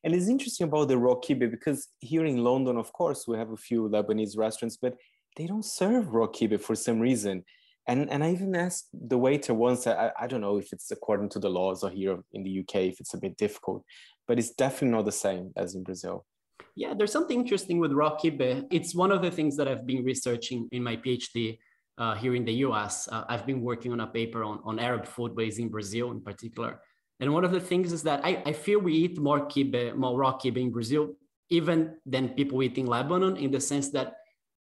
And 0.02 0.14
it's 0.14 0.28
interesting 0.28 0.66
about 0.66 0.88
the 0.88 0.98
raw 0.98 1.14
kibbeh 1.14 1.50
because 1.50 1.88
here 2.00 2.24
in 2.24 2.42
London, 2.42 2.76
of 2.76 2.92
course, 2.92 3.28
we 3.28 3.36
have 3.36 3.50
a 3.50 3.56
few 3.56 3.88
Lebanese 3.88 4.36
restaurants, 4.36 4.78
but 4.80 4.96
they 5.36 5.46
don't 5.46 5.64
serve 5.64 6.14
raw 6.14 6.26
kibbeh 6.26 6.60
for 6.60 6.74
some 6.74 6.98
reason. 6.98 7.44
And 7.86 8.10
and 8.10 8.24
I 8.24 8.32
even 8.32 8.56
asked 8.56 8.88
the 8.92 9.18
waiter 9.18 9.54
once. 9.54 9.86
I, 9.86 10.10
I 10.18 10.26
don't 10.26 10.40
know 10.40 10.56
if 10.56 10.72
it's 10.72 10.90
according 10.90 11.28
to 11.30 11.38
the 11.38 11.50
laws 11.50 11.84
or 11.84 11.90
here 11.90 12.18
in 12.32 12.42
the 12.42 12.60
UK 12.60 12.74
if 12.92 13.00
it's 13.00 13.14
a 13.14 13.18
bit 13.18 13.36
difficult, 13.36 13.84
but 14.26 14.38
it's 14.38 14.50
definitely 14.50 14.96
not 14.96 15.04
the 15.04 15.12
same 15.12 15.52
as 15.56 15.76
in 15.76 15.84
Brazil. 15.84 16.26
Yeah, 16.74 16.94
there's 16.96 17.12
something 17.12 17.38
interesting 17.38 17.78
with 17.78 17.92
raw 17.92 18.16
kibbeh. 18.16 18.66
It's 18.70 18.94
one 18.94 19.12
of 19.12 19.22
the 19.22 19.30
things 19.30 19.56
that 19.56 19.68
I've 19.68 19.86
been 19.86 20.04
researching 20.04 20.68
in 20.72 20.82
my 20.82 20.96
PhD 20.96 21.58
uh, 22.00 22.14
here 22.14 22.34
in 22.34 22.44
the 22.44 22.54
US. 22.66 23.08
Uh, 23.08 23.24
I've 23.28 23.46
been 23.46 23.60
working 23.60 23.92
on 23.92 24.00
a 24.00 24.06
paper 24.06 24.42
on, 24.42 24.60
on 24.64 24.78
Arab 24.78 25.04
foodways 25.06 25.58
in 25.58 25.68
Brazil 25.68 26.10
in 26.10 26.20
particular. 26.20 26.80
And 27.20 27.32
one 27.32 27.44
of 27.44 27.52
the 27.52 27.60
things 27.60 27.92
is 27.92 28.02
that 28.04 28.24
I, 28.24 28.42
I 28.46 28.52
feel 28.52 28.80
we 28.80 28.94
eat 28.94 29.18
more 29.18 29.46
kibbeh, 29.46 29.94
more 29.94 30.18
raw 30.18 30.38
kibbeh 30.38 30.62
in 30.62 30.70
Brazil, 30.70 31.14
even 31.50 31.96
than 32.06 32.30
people 32.30 32.62
eat 32.62 32.78
in 32.78 32.86
Lebanon, 32.86 33.36
in 33.36 33.50
the 33.50 33.60
sense 33.60 33.90
that 33.90 34.14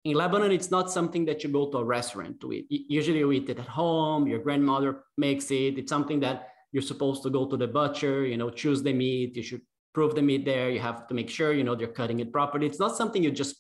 in 0.06 0.14
Lebanon, 0.14 0.54
it's 0.54 0.72
not 0.72 0.90
something 0.90 1.26
that 1.26 1.44
you 1.44 1.50
go 1.50 1.70
to 1.72 1.80
a 1.80 1.84
restaurant 1.84 2.40
to 2.40 2.54
eat. 2.54 2.68
Usually 2.70 3.20
you 3.20 3.32
eat 3.34 3.50
it 3.50 3.60
at 3.60 3.68
home, 3.68 4.26
your 4.26 4.40
grandmother 4.40 5.04
makes 5.18 5.52
it. 5.52 5.78
It's 5.78 5.90
something 5.90 6.22
that 6.22 6.48
you're 6.72 6.82
supposed 6.82 7.24
to 7.24 7.30
go 7.30 7.46
to 7.46 7.58
the 7.58 7.68
butcher, 7.68 8.26
you 8.26 8.38
know, 8.38 8.50
choose 8.50 8.82
the 8.82 8.94
meat. 8.94 9.36
You 9.36 9.44
should 9.44 9.62
prove 9.94 10.16
the 10.16 10.22
meat 10.22 10.46
there. 10.46 10.70
You 10.70 10.80
have 10.80 11.08
to 11.08 11.14
make 11.14 11.30
sure, 11.30 11.52
you 11.52 11.66
know, 11.66 11.76
they're 11.76 11.88
cutting 11.88 12.22
it 12.22 12.32
properly. 12.32 12.68
It's 12.68 12.80
not 12.80 12.96
something 12.96 13.22
you 13.22 13.32
just 13.32 13.58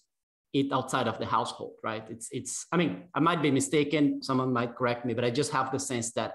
eat 0.57 0.71
outside 0.77 1.07
of 1.07 1.17
the 1.19 1.25
household, 1.25 1.73
right? 1.83 2.05
It's, 2.09 2.27
it's, 2.31 2.53
I 2.71 2.77
mean, 2.77 2.91
I 3.13 3.19
might 3.19 3.41
be 3.41 3.51
mistaken. 3.51 4.21
Someone 4.21 4.51
might 4.53 4.75
correct 4.75 5.05
me, 5.05 5.13
but 5.13 5.23
I 5.23 5.31
just 5.41 5.51
have 5.51 5.71
the 5.71 5.79
sense 5.79 6.11
that 6.13 6.31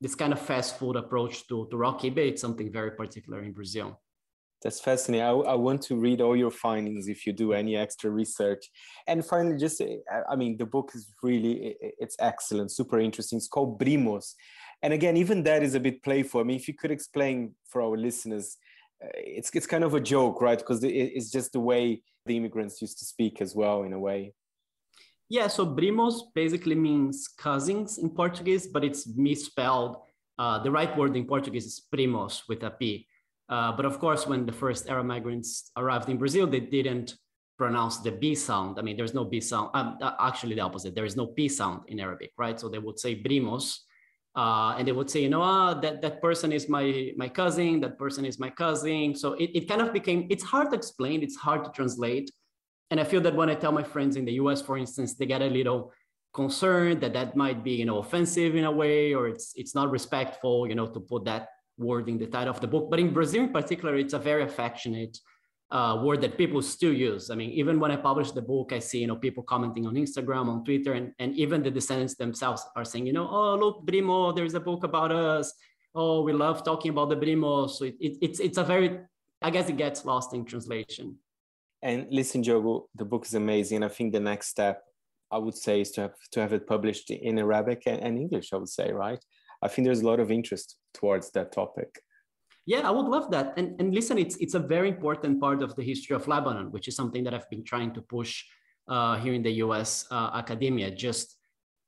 this 0.00 0.14
kind 0.14 0.32
of 0.32 0.40
fast 0.40 0.78
food 0.78 0.96
approach 0.96 1.46
to, 1.48 1.68
to 1.70 1.76
kibbeh, 1.76 2.28
it's 2.30 2.40
something 2.40 2.72
very 2.72 2.92
particular 2.92 3.42
in 3.42 3.52
Brazil. 3.52 4.00
That's 4.62 4.80
fascinating. 4.80 5.26
I, 5.26 5.30
I 5.30 5.54
want 5.54 5.80
to 5.84 5.96
read 5.96 6.20
all 6.20 6.36
your 6.36 6.50
findings 6.50 7.08
if 7.08 7.26
you 7.26 7.32
do 7.32 7.52
any 7.54 7.76
extra 7.76 8.10
research. 8.10 8.62
And 9.06 9.24
finally, 9.24 9.56
just, 9.56 9.82
I 10.30 10.36
mean, 10.36 10.58
the 10.58 10.66
book 10.66 10.92
is 10.94 11.08
really, 11.22 11.76
it's 11.80 12.16
excellent, 12.18 12.70
super 12.70 13.00
interesting. 13.00 13.38
It's 13.38 13.48
called 13.48 13.80
Brimos. 13.80 14.34
And 14.82 14.92
again, 14.92 15.16
even 15.16 15.42
that 15.44 15.62
is 15.62 15.74
a 15.74 15.80
bit 15.80 16.02
playful. 16.02 16.40
I 16.40 16.44
mean, 16.44 16.56
if 16.56 16.68
you 16.68 16.74
could 16.74 16.90
explain 16.90 17.54
for 17.70 17.80
our 17.82 17.96
listeners, 17.96 18.56
uh, 19.02 19.08
it's, 19.14 19.50
it's 19.54 19.66
kind 19.66 19.84
of 19.84 19.94
a 19.94 20.00
joke, 20.00 20.42
right? 20.42 20.58
Because 20.58 20.84
it's 20.84 21.30
just 21.30 21.52
the 21.52 21.60
way 21.60 22.02
the 22.30 22.36
immigrants 22.40 22.80
used 22.80 22.98
to 23.00 23.04
speak 23.04 23.34
as 23.44 23.50
well, 23.60 23.78
in 23.82 23.92
a 23.92 23.98
way. 24.08 24.20
Yeah, 25.36 25.48
so 25.56 25.62
primos 25.78 26.14
basically 26.34 26.78
means 26.88 27.16
cousins 27.46 27.98
in 27.98 28.08
Portuguese, 28.10 28.64
but 28.74 28.82
it's 28.88 29.02
misspelled. 29.28 29.94
Uh, 30.42 30.56
the 30.64 30.70
right 30.78 30.92
word 30.98 31.16
in 31.16 31.24
Portuguese 31.34 31.66
is 31.66 31.76
primos 31.92 32.34
with 32.48 32.62
a 32.70 32.70
P. 32.70 33.06
Uh, 33.54 33.72
but 33.76 33.84
of 33.84 33.98
course, 33.98 34.22
when 34.30 34.46
the 34.46 34.56
first 34.62 34.88
Arab 34.88 35.06
migrants 35.06 35.50
arrived 35.76 36.08
in 36.08 36.16
Brazil, 36.18 36.46
they 36.46 36.64
didn't 36.76 37.08
pronounce 37.58 37.96
the 38.06 38.12
B 38.22 38.34
sound. 38.34 38.78
I 38.78 38.82
mean, 38.82 38.96
there's 38.96 39.16
no 39.20 39.24
B 39.32 39.40
sound. 39.40 39.70
Um, 39.74 39.98
uh, 40.00 40.14
actually, 40.28 40.54
the 40.54 40.66
opposite. 40.68 40.94
There 40.94 41.08
is 41.12 41.16
no 41.22 41.26
P 41.26 41.48
sound 41.48 41.78
in 41.92 41.98
Arabic, 42.06 42.30
right? 42.42 42.58
So 42.60 42.68
they 42.68 42.82
would 42.86 42.98
say 43.04 43.12
brimos, 43.26 43.66
uh, 44.36 44.76
and 44.78 44.86
they 44.86 44.92
would 44.92 45.10
say, 45.10 45.22
you 45.22 45.28
know, 45.28 45.42
ah, 45.42 45.74
that 45.74 46.02
that 46.02 46.22
person 46.22 46.52
is 46.52 46.68
my 46.68 47.12
my 47.16 47.28
cousin. 47.28 47.80
That 47.80 47.98
person 47.98 48.24
is 48.24 48.38
my 48.38 48.50
cousin. 48.50 49.14
So 49.14 49.34
it, 49.34 49.50
it 49.54 49.68
kind 49.68 49.82
of 49.82 49.92
became. 49.92 50.26
It's 50.30 50.44
hard 50.44 50.70
to 50.70 50.76
explain. 50.76 51.22
It's 51.22 51.36
hard 51.36 51.64
to 51.64 51.70
translate. 51.70 52.30
And 52.90 53.00
I 53.00 53.04
feel 53.04 53.20
that 53.22 53.34
when 53.34 53.50
I 53.50 53.54
tell 53.54 53.72
my 53.72 53.82
friends 53.82 54.16
in 54.16 54.24
the 54.24 54.32
U.S., 54.34 54.62
for 54.62 54.76
instance, 54.76 55.14
they 55.14 55.26
get 55.26 55.42
a 55.42 55.46
little 55.46 55.92
concerned 56.32 57.00
that 57.00 57.12
that 57.12 57.36
might 57.36 57.62
be, 57.62 57.72
you 57.72 57.84
know, 57.84 57.98
offensive 57.98 58.54
in 58.54 58.64
a 58.64 58.70
way, 58.70 59.14
or 59.14 59.28
it's 59.28 59.52
it's 59.56 59.74
not 59.74 59.90
respectful, 59.90 60.68
you 60.68 60.76
know, 60.76 60.86
to 60.86 61.00
put 61.00 61.24
that 61.24 61.48
word 61.76 62.08
in 62.08 62.18
the 62.18 62.26
title 62.26 62.54
of 62.54 62.60
the 62.60 62.68
book. 62.68 62.88
But 62.88 63.00
in 63.00 63.12
Brazil, 63.12 63.44
in 63.44 63.52
particular, 63.52 63.96
it's 63.96 64.14
a 64.14 64.18
very 64.18 64.44
affectionate 64.44 65.18
uh, 65.70 66.00
word 66.02 66.20
that 66.20 66.36
people 66.36 66.60
still 66.62 66.92
use. 66.92 67.30
I 67.30 67.34
mean, 67.34 67.50
even 67.50 67.78
when 67.78 67.90
I 67.90 67.96
publish 67.96 68.32
the 68.32 68.42
book, 68.42 68.72
I 68.72 68.78
see 68.80 68.98
you 68.98 69.06
know 69.06 69.16
people 69.16 69.42
commenting 69.42 69.86
on 69.86 69.94
Instagram, 69.94 70.48
on 70.48 70.64
Twitter, 70.64 70.94
and, 70.94 71.12
and 71.18 71.36
even 71.36 71.62
the 71.62 71.70
descendants 71.70 72.16
themselves 72.16 72.66
are 72.76 72.84
saying, 72.84 73.06
you 73.06 73.12
know, 73.12 73.28
oh 73.28 73.56
look, 73.56 73.86
Brimo, 73.86 74.34
there's 74.34 74.54
a 74.54 74.60
book 74.60 74.84
about 74.84 75.12
us. 75.12 75.52
Oh, 75.94 76.22
we 76.22 76.32
love 76.32 76.64
talking 76.64 76.90
about 76.90 77.08
the 77.08 77.16
Brimo. 77.16 77.68
So 77.70 77.84
it, 77.84 77.96
it, 78.00 78.18
it's 78.20 78.40
it's 78.40 78.58
a 78.58 78.64
very, 78.64 79.00
I 79.42 79.50
guess 79.50 79.68
it 79.68 79.76
gets 79.76 80.04
lost 80.04 80.34
in 80.34 80.44
translation. 80.44 81.16
And 81.82 82.06
listen, 82.10 82.42
Diogo, 82.42 82.88
the 82.94 83.04
book 83.04 83.24
is 83.24 83.34
amazing. 83.34 83.82
I 83.82 83.88
think 83.88 84.12
the 84.12 84.20
next 84.20 84.48
step, 84.48 84.82
I 85.30 85.38
would 85.38 85.56
say, 85.56 85.80
is 85.80 85.92
to 85.92 86.02
have 86.02 86.14
to 86.32 86.40
have 86.40 86.52
it 86.52 86.66
published 86.66 87.10
in 87.10 87.38
Arabic 87.38 87.84
and, 87.86 88.00
and 88.00 88.18
English. 88.18 88.52
I 88.52 88.56
would 88.56 88.68
say, 88.68 88.92
right? 88.92 89.24
I 89.62 89.68
think 89.68 89.86
there's 89.86 90.00
a 90.00 90.06
lot 90.06 90.20
of 90.20 90.30
interest 90.30 90.76
towards 90.94 91.30
that 91.32 91.52
topic. 91.52 92.00
Yeah, 92.70 92.86
I 92.86 92.92
would 92.92 93.06
love 93.06 93.32
that. 93.32 93.54
And, 93.56 93.74
and 93.80 93.92
listen, 93.92 94.16
it's, 94.16 94.36
it's 94.36 94.54
a 94.54 94.60
very 94.60 94.88
important 94.88 95.40
part 95.40 95.60
of 95.60 95.74
the 95.74 95.82
history 95.82 96.14
of 96.14 96.28
Lebanon, 96.28 96.70
which 96.70 96.86
is 96.86 96.94
something 96.94 97.24
that 97.24 97.34
I've 97.34 97.50
been 97.50 97.64
trying 97.64 97.92
to 97.94 98.00
push 98.00 98.44
uh, 98.86 99.16
here 99.16 99.34
in 99.34 99.42
the 99.42 99.54
US 99.64 100.06
uh, 100.12 100.30
academia. 100.34 100.88
Just 100.88 101.36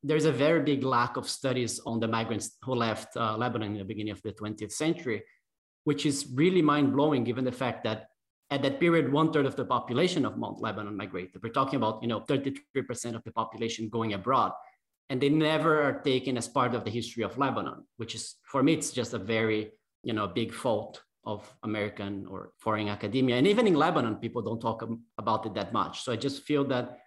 there's 0.03 0.25
a 0.25 0.31
very 0.33 0.61
big 0.61 0.83
lack 0.83 1.15
of 1.15 1.29
studies 1.29 1.79
on 1.85 2.01
the 2.01 2.07
migrants 2.09 2.57
who 2.65 2.75
left 2.75 3.15
uh, 3.15 3.37
Lebanon 3.37 3.71
in 3.71 3.77
the 3.77 3.85
beginning 3.85 4.11
of 4.11 4.21
the 4.23 4.33
20th 4.33 4.73
century, 4.73 5.23
which 5.85 6.05
is 6.05 6.27
really 6.33 6.61
mind 6.61 6.91
blowing 6.91 7.23
given 7.23 7.45
the 7.45 7.51
fact 7.53 7.85
that 7.85 8.07
at 8.51 8.61
that 8.63 8.81
period, 8.81 9.09
one 9.09 9.31
third 9.31 9.45
of 9.45 9.55
the 9.55 9.63
population 9.63 10.25
of 10.25 10.37
Mount 10.37 10.61
Lebanon 10.61 10.97
migrated. 10.97 11.41
We're 11.41 11.53
talking 11.53 11.77
about, 11.77 12.01
you 12.01 12.09
know, 12.09 12.19
33% 12.19 13.15
of 13.15 13.23
the 13.23 13.31
population 13.31 13.87
going 13.87 14.11
abroad 14.15 14.51
and 15.09 15.21
they 15.21 15.29
never 15.29 15.81
are 15.81 16.01
taken 16.01 16.37
as 16.37 16.49
part 16.49 16.75
of 16.75 16.83
the 16.83 16.91
history 16.91 17.23
of 17.23 17.37
Lebanon, 17.37 17.85
which 17.95 18.15
is 18.15 18.35
for 18.43 18.61
me, 18.61 18.73
it's 18.73 18.91
just 18.91 19.13
a 19.13 19.17
very 19.17 19.71
you 20.03 20.13
know 20.13 20.25
a 20.25 20.27
big 20.27 20.53
fault 20.53 21.01
of 21.25 21.49
American 21.63 22.25
or 22.29 22.51
foreign 22.59 22.89
academia. 22.89 23.37
And 23.37 23.47
even 23.47 23.65
in 23.65 23.75
Lebanon, 23.75 24.15
people 24.17 24.41
don't 24.41 24.59
talk 24.59 24.87
about 25.17 25.45
it 25.45 25.53
that 25.53 25.71
much. 25.71 26.03
So 26.03 26.11
I 26.11 26.17
just 26.17 26.43
feel 26.43 26.65
that 26.65 26.99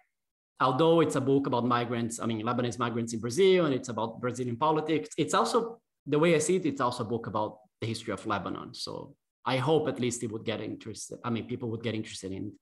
although 0.59 1.01
it's 1.01 1.15
a 1.15 1.21
book 1.21 1.45
about 1.45 1.65
migrants, 1.65 2.19
I 2.19 2.25
mean 2.25 2.41
Lebanese 2.43 2.79
migrants 2.79 3.13
in 3.13 3.19
Brazil, 3.19 3.65
and 3.65 3.73
it's 3.73 3.89
about 3.89 4.19
Brazilian 4.19 4.57
politics, 4.57 5.09
it's 5.17 5.33
also 5.33 5.79
the 6.05 6.17
way 6.17 6.35
I 6.35 6.39
see 6.39 6.55
it, 6.55 6.65
it's 6.65 6.81
also 6.81 7.03
a 7.03 7.07
book 7.07 7.27
about 7.27 7.59
the 7.79 7.87
history 7.87 8.13
of 8.13 8.25
Lebanon. 8.25 8.73
So 8.73 9.15
I 9.45 9.57
hope 9.57 9.87
at 9.87 9.99
least 9.99 10.23
it 10.23 10.31
would 10.31 10.45
get 10.45 10.61
interested. 10.61 11.19
I 11.23 11.29
mean, 11.29 11.45
people 11.45 11.69
would 11.69 11.83
get 11.83 11.95
interested 11.95 12.31
in 12.31 12.53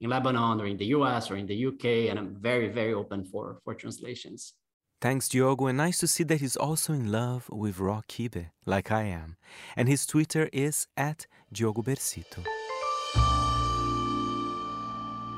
in 0.00 0.10
Lebanon 0.10 0.60
or 0.60 0.66
in 0.66 0.76
the 0.76 0.86
US 0.86 1.30
or 1.30 1.36
in 1.36 1.46
the 1.46 1.66
UK. 1.66 2.10
And 2.10 2.18
I'm 2.18 2.34
very, 2.40 2.68
very 2.68 2.94
open 2.94 3.24
for 3.24 3.60
for 3.64 3.74
translations. 3.74 4.54
Thanks, 5.02 5.28
Diogo, 5.28 5.66
and 5.66 5.78
nice 5.78 5.98
to 5.98 6.06
see 6.06 6.22
that 6.22 6.40
he's 6.40 6.54
also 6.54 6.92
in 6.92 7.10
love 7.10 7.50
with 7.50 7.80
raw 7.80 8.02
kibbeh, 8.08 8.50
like 8.64 8.92
I 8.92 9.02
am. 9.02 9.36
And 9.74 9.88
his 9.88 10.06
Twitter 10.06 10.48
is 10.52 10.86
at 10.96 11.26
Diogo 11.52 11.82
Bercito. 11.82 12.46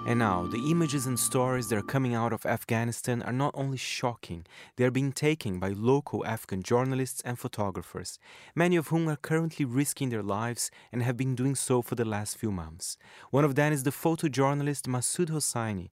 And 0.07 0.19
now, 0.19 0.47
the 0.47 0.71
images 0.71 1.07
and 1.07 1.19
stories 1.19 1.69
that 1.69 1.79
are 1.79 1.83
coming 1.83 2.15
out 2.15 2.35
of 2.35 2.45
Afghanistan 2.45 3.23
are 3.23 3.33
not 3.33 3.55
only 3.55 3.79
shocking, 3.79 4.45
they 4.77 4.85
are 4.85 4.91
being 4.91 5.13
taken 5.13 5.59
by 5.59 5.71
local 5.71 6.27
Afghan 6.27 6.63
journalists 6.63 7.23
and 7.25 7.39
photographers, 7.39 8.19
many 8.55 8.77
of 8.77 8.89
whom 8.89 9.09
are 9.09 9.17
currently 9.17 9.65
risking 9.65 10.11
their 10.11 10.23
lives 10.23 10.71
and 10.93 11.03
have 11.03 11.17
been 11.17 11.35
doing 11.35 11.55
so 11.55 11.81
for 11.81 11.95
the 11.95 12.05
last 12.05 12.37
few 12.37 12.53
months. 12.53 12.99
One 13.31 13.47
of 13.47 13.55
them 13.55 13.73
is 13.73 13.85
the 13.85 13.93
photojournalist 13.93 14.83
Masoud 14.83 15.31
Hossaini. 15.31 15.89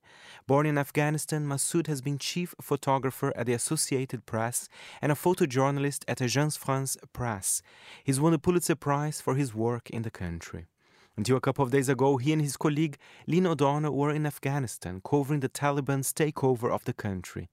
Born 0.46 0.66
in 0.66 0.76
Afghanistan, 0.76 1.46
Masoud 1.46 1.86
has 1.86 2.02
been 2.02 2.18
chief 2.18 2.54
photographer 2.60 3.32
at 3.34 3.46
the 3.46 3.54
Associated 3.54 4.26
Press 4.26 4.68
and 5.00 5.10
a 5.10 5.14
photojournalist 5.14 6.04
at 6.06 6.18
Agence 6.18 6.58
France 6.58 6.98
Presse. 7.14 7.62
He's 8.04 8.20
won 8.20 8.32
the 8.32 8.38
Pulitzer 8.38 8.74
Prize 8.74 9.22
for 9.22 9.36
his 9.36 9.54
work 9.54 9.88
in 9.88 10.02
the 10.02 10.10
country. 10.10 10.66
Until 11.16 11.36
a 11.36 11.40
couple 11.40 11.62
of 11.62 11.70
days 11.70 11.90
ago, 11.90 12.16
he 12.16 12.32
and 12.32 12.40
his 12.40 12.56
colleague 12.56 12.96
Lynn 13.26 13.46
O'Donnell 13.46 13.94
were 13.94 14.10
in 14.10 14.24
Afghanistan 14.24 15.02
covering 15.04 15.40
the 15.40 15.48
Taliban's 15.48 16.10
takeover 16.12 16.70
of 16.70 16.84
the 16.84 16.94
country. 16.94 17.50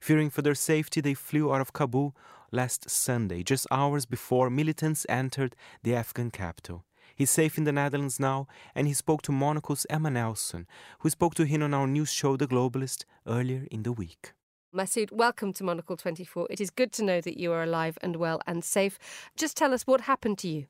Fearing 0.00 0.30
for 0.30 0.40
their 0.40 0.54
safety, 0.54 1.02
they 1.02 1.12
flew 1.12 1.52
out 1.52 1.60
of 1.60 1.74
Kabul 1.74 2.16
last 2.52 2.88
Sunday, 2.88 3.42
just 3.42 3.66
hours 3.70 4.06
before 4.06 4.48
militants 4.48 5.04
entered 5.10 5.54
the 5.82 5.94
Afghan 5.94 6.30
capital. 6.30 6.84
He's 7.14 7.30
safe 7.30 7.58
in 7.58 7.64
the 7.64 7.72
Netherlands 7.72 8.18
now, 8.18 8.46
and 8.74 8.86
he 8.86 8.94
spoke 8.94 9.20
to 9.22 9.32
Monocle's 9.32 9.86
Emma 9.90 10.10
Nelson, 10.10 10.66
who 11.00 11.10
spoke 11.10 11.34
to 11.34 11.44
him 11.44 11.62
on 11.62 11.74
our 11.74 11.86
news 11.86 12.10
show 12.10 12.38
The 12.38 12.46
Globalist 12.46 13.04
earlier 13.26 13.66
in 13.70 13.82
the 13.82 13.92
week. 13.92 14.32
Masood, 14.74 15.12
welcome 15.12 15.52
to 15.52 15.64
Monocle 15.64 15.98
24. 15.98 16.46
It 16.48 16.58
is 16.58 16.70
good 16.70 16.92
to 16.92 17.04
know 17.04 17.20
that 17.20 17.38
you 17.38 17.52
are 17.52 17.62
alive 17.62 17.98
and 18.00 18.16
well 18.16 18.40
and 18.46 18.64
safe. 18.64 18.98
Just 19.36 19.54
tell 19.54 19.74
us 19.74 19.86
what 19.86 20.02
happened 20.02 20.38
to 20.38 20.48
you. 20.48 20.66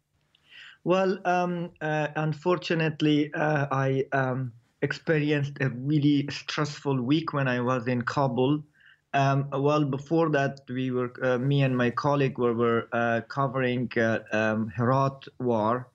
Well, 0.85 1.19
um, 1.25 1.71
uh, 1.81 2.09
unfortunately, 2.17 3.33
uh, 3.35 3.67
I 3.71 4.05
um, 4.13 4.53
experienced 4.81 5.55
a 5.61 5.71
really 5.71 6.29
stressful 6.31 7.03
week 7.03 7.33
when 7.33 7.49
I 7.49 7.61
was 7.61 7.87
in 7.89 8.03
Kabul. 8.03 8.63
Um, 9.15 9.49
well, 9.53 9.85
before 9.85 10.31
that, 10.31 10.61
we 10.69 10.91
were 10.91 11.13
uh, 11.23 11.39
me 11.39 11.63
and 11.63 11.77
my 11.77 11.91
colleague 11.91 12.39
were, 12.39 12.55
were 12.55 12.89
uh, 12.93 13.21
covering 13.29 13.91
uh, 13.97 14.21
um, 14.33 14.69
Herat 14.69 15.27
war, 15.39 15.89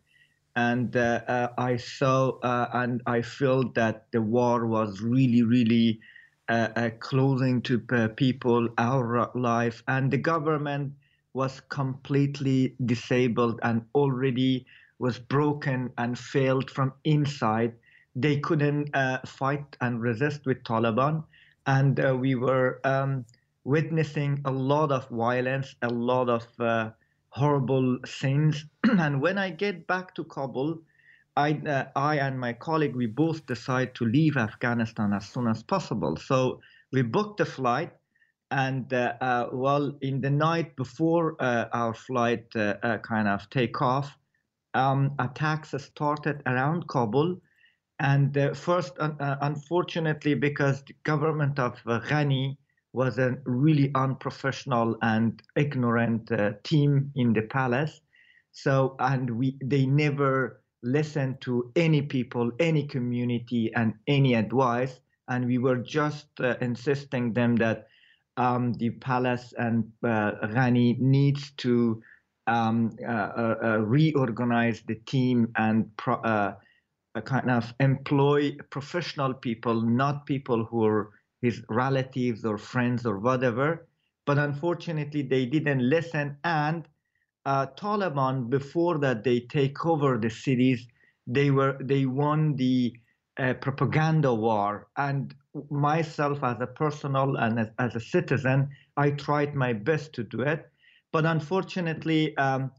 and 0.56 0.96
uh, 0.96 1.50
I 1.58 1.78
saw 1.78 2.40
and 2.74 3.02
I 3.06 3.22
felt 3.22 3.76
that 3.76 4.08
the 4.12 4.22
war 4.22 4.68
was 4.68 5.02
really, 5.02 5.44
really 5.44 6.00
closing 7.00 7.62
to 7.64 7.80
people, 8.16 8.70
our 8.78 9.32
life, 9.36 9.84
and 9.88 10.12
the 10.12 10.18
government 10.18 10.94
was 11.38 11.60
completely 11.70 12.76
disabled 12.84 13.60
and 13.62 13.86
already 13.94 14.66
was 14.98 15.20
broken 15.20 15.92
and 16.00 16.18
failed 16.18 16.72
from 16.72 16.92
inside. 17.04 17.74
They 18.16 18.40
couldn't 18.40 18.90
uh, 18.96 19.20
fight 19.28 19.78
and 19.80 20.02
resist 20.02 20.48
with 20.48 20.64
Taliban, 20.64 21.24
and 21.68 22.00
uh, 22.00 22.18
we 22.18 22.34
were 22.34 22.82
um, 22.84 23.24
witnessing 23.66 24.42
a 24.46 24.52
lot 24.52 24.92
of 24.92 25.08
violence, 25.10 25.76
a 25.84 25.90
lot 25.90 26.28
of 26.28 26.48
uh, 26.60 26.90
horrible 27.30 28.00
scenes. 28.04 28.66
and 28.84 29.22
when 29.22 29.38
I 29.38 29.52
get 29.52 29.86
back 29.86 30.16
to 30.16 30.24
Kabul, 30.24 30.82
I, 31.36 31.52
uh, 31.54 31.86
I 31.96 32.16
and 32.16 32.40
my 32.40 32.54
colleague, 32.54 32.96
we 32.96 33.06
both 33.06 33.46
decide 33.46 33.94
to 33.96 34.06
leave 34.06 34.38
Afghanistan 34.38 35.14
as 35.14 35.30
soon 35.30 35.48
as 35.48 35.62
possible. 35.62 36.16
So 36.16 36.62
we 36.92 37.04
booked 37.04 37.42
a 37.42 37.46
flight 37.46 37.92
and 38.52 38.94
uh, 38.94 39.14
uh, 39.22 39.50
well 39.52 39.98
in 40.02 40.22
the 40.22 40.30
night 40.30 40.76
before 40.76 41.36
uh, 41.42 41.68
our 41.74 41.94
flight 41.94 42.52
kind 43.04 43.28
of 43.28 43.50
take 43.50 43.82
off 43.82 44.18
um, 44.74 45.14
attacks 45.20 45.74
started 45.78 46.42
around 46.46 46.88
kabul 46.88 47.38
And 48.00 48.38
uh, 48.38 48.54
first, 48.54 48.94
uh, 49.00 49.38
unfortunately, 49.42 50.36
because 50.36 50.84
the 50.84 50.94
government 51.04 51.60
of 51.60 51.82
uh, 51.86 52.00
Ghani 52.02 52.58
was 52.94 53.18
a 53.20 53.38
really 53.46 53.92
unprofessional 53.96 54.98
and 55.02 55.42
ignorant 55.56 56.32
team 56.64 57.12
in 57.16 57.34
the 57.34 57.42
palace. 57.44 58.02
So, 58.52 58.96
and 59.00 59.30
we 59.38 59.58
they 59.64 59.86
never 59.86 60.62
listened 60.84 61.42
to 61.42 61.72
any 61.76 62.02
people, 62.02 62.52
any 62.60 62.84
community, 62.88 63.74
and 63.76 63.94
any 64.08 64.34
advice. 64.36 65.00
And 65.28 65.46
we 65.46 65.58
were 65.60 65.78
just 65.78 66.28
insisting 66.62 67.34
them 67.34 67.56
that 67.58 67.88
um, 68.38 68.74
the 68.74 68.92
palace 68.92 69.54
and 69.58 69.84
uh, 70.04 70.32
Ghani 70.44 71.00
needs 71.00 71.52
to 71.58 72.02
um, 72.46 72.96
uh, 73.06 73.12
uh, 73.12 73.56
uh 73.64 73.78
reorganize 73.80 74.82
the 74.88 74.96
team 74.96 75.52
and 75.58 75.86
pro- 75.98 76.22
uh, 76.22 76.54
kind 77.26 77.50
of 77.50 77.74
employ 77.80 78.56
professional 78.70 79.34
people, 79.34 79.82
not 79.82 80.26
people 80.26 80.64
who 80.64 80.86
are 80.86 81.10
his 81.42 81.62
relatives 81.70 82.46
or 82.46 82.58
friends 82.58 83.06
or 83.06 83.18
whatever. 83.18 83.88
But 84.26 84.38
unfortunately, 84.38 85.24
they 85.24 85.46
didn't 85.46 85.82
listen. 85.82 86.38
And 86.44 86.88
uh, 87.46 87.68
Taliban, 87.76 88.50
before 88.50 89.00
that 89.00 89.24
they 89.24 89.42
take 89.42 89.86
over 89.86 90.18
the 90.18 90.30
cities, 90.30 90.88
they 91.26 91.50
were 91.50 91.78
they 91.82 92.06
won 92.06 92.56
the 92.56 92.94
propaganda 93.62 94.34
war. 94.34 94.88
And 94.96 95.34
myself, 95.70 96.44
as 96.44 96.58
a 96.62 96.68
personal 96.68 97.36
and 97.38 97.60
as, 97.60 97.70
as, 97.80 97.96
a 97.96 98.00
citizen, 98.00 98.70
I 98.96 99.12
tried 99.12 99.56
my 99.56 99.74
best 99.74 100.14
to 100.14 100.24
do 100.24 100.42
it. 100.42 100.70
But 101.12 101.26
unfortunately, 101.26 102.36
um, 102.38 102.72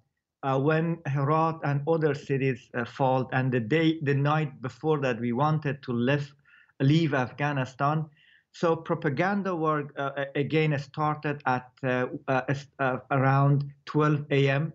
uh, 0.43 0.59
when 0.59 0.99
Herat 1.07 1.61
and 1.65 1.83
other 1.89 2.15
cities 2.15 2.71
uh, 2.75 2.85
fall, 2.85 3.29
and 3.33 3.51
the 3.51 3.61
day, 3.61 3.99
the 4.03 4.15
night 4.15 4.61
before 4.63 5.01
that, 5.01 5.21
we 5.21 5.33
wanted 5.33 5.83
to 5.83 5.93
leave, 5.93 6.33
leave 6.81 7.15
Afghanistan. 7.15 8.07
So 8.53 8.77
propaganda 8.77 9.55
work 9.55 9.93
uh, 9.99 10.25
again 10.35 10.79
started 10.79 11.43
at 11.47 11.71
uh, 11.83 12.07
uh, 12.27 12.43
uh, 12.79 12.99
around 13.11 13.73
12 13.87 14.27
a.m. 14.31 14.73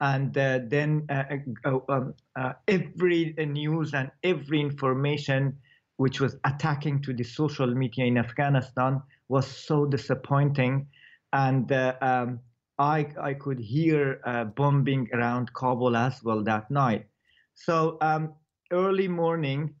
And 0.00 0.32
then 0.32 1.06
um, 1.64 2.14
every 2.66 3.34
news 3.38 3.92
and 3.92 4.10
every 4.22 4.60
information 4.60 5.58
which 6.00 6.18
was 6.18 6.34
attacking 6.46 7.02
to 7.02 7.12
the 7.12 7.22
social 7.22 7.66
media 7.74 8.06
in 8.06 8.16
Afghanistan 8.16 9.02
was 9.28 9.46
so 9.46 9.84
disappointing. 9.84 10.86
And 11.34 11.70
um, 12.00 12.40
I, 12.78 13.06
I 13.20 13.34
could 13.34 13.60
hear 13.60 14.22
uh, 14.24 14.44
bombing 14.44 15.10
around 15.12 15.52
Kabul 15.52 15.94
as 15.94 16.24
well 16.24 16.42
that 16.44 16.70
night. 16.70 17.04
So 17.52 17.98
um, 18.00 18.32
early 18.72 19.08
morning, 19.08 19.74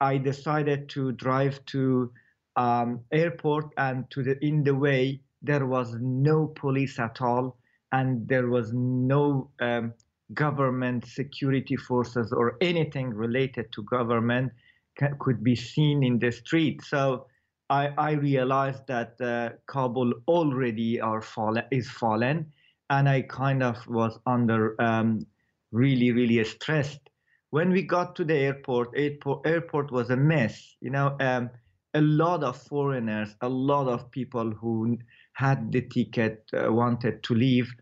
I 0.00 0.16
decided 0.16 0.88
to 0.90 1.10
drive 1.10 1.58
to 1.74 2.12
um, 2.54 3.00
airport 3.10 3.66
and 3.76 4.08
to 4.12 4.22
the 4.22 4.38
in 4.46 4.62
the 4.62 4.76
way 4.76 5.22
there 5.42 5.66
was 5.66 5.96
no 6.00 6.52
police 6.54 7.00
at 7.00 7.20
all 7.20 7.56
and 7.90 8.28
there 8.28 8.46
was 8.46 8.72
no 8.72 9.50
um, 9.60 9.92
government 10.34 11.04
security 11.04 11.74
forces 11.74 12.32
or 12.32 12.58
anything 12.60 13.10
related 13.10 13.72
to 13.72 13.82
government 13.82 14.52
could 15.18 15.42
be 15.42 15.56
seen 15.56 16.02
in 16.02 16.18
the 16.18 16.30
street. 16.30 16.82
So 16.82 17.26
I, 17.70 17.88
I 17.98 18.12
realized 18.12 18.86
that 18.88 19.20
uh, 19.20 19.56
Kabul 19.66 20.12
already 20.28 21.00
are 21.00 21.22
fallen, 21.22 21.64
is 21.70 21.90
fallen, 21.90 22.52
and 22.90 23.08
I 23.08 23.22
kind 23.22 23.62
of 23.62 23.86
was 23.86 24.18
under 24.26 24.80
um, 24.80 25.26
really, 25.72 26.12
really 26.12 26.42
stressed. 26.44 27.00
When 27.50 27.70
we 27.70 27.82
got 27.82 28.16
to 28.16 28.24
the 28.24 28.34
airport, 28.34 28.90
airport, 28.96 29.46
airport 29.46 29.92
was 29.92 30.10
a 30.10 30.16
mess. 30.16 30.76
You 30.80 30.90
know, 30.90 31.16
um, 31.20 31.50
a 31.94 32.00
lot 32.00 32.42
of 32.42 32.56
foreigners, 32.56 33.34
a 33.40 33.48
lot 33.48 33.88
of 33.88 34.10
people 34.10 34.50
who 34.50 34.98
had 35.34 35.72
the 35.72 35.82
ticket 35.82 36.44
uh, 36.52 36.72
wanted 36.72 37.22
to 37.22 37.34
leave, 37.34 37.72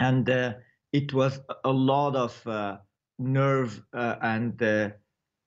and 0.00 0.28
uh, 0.28 0.54
it 0.92 1.12
was 1.14 1.40
a 1.64 1.70
lot 1.70 2.16
of 2.16 2.46
uh, 2.46 2.78
nerve 3.18 3.82
uh, 3.92 4.16
and 4.22 4.60
uh, 4.62 4.90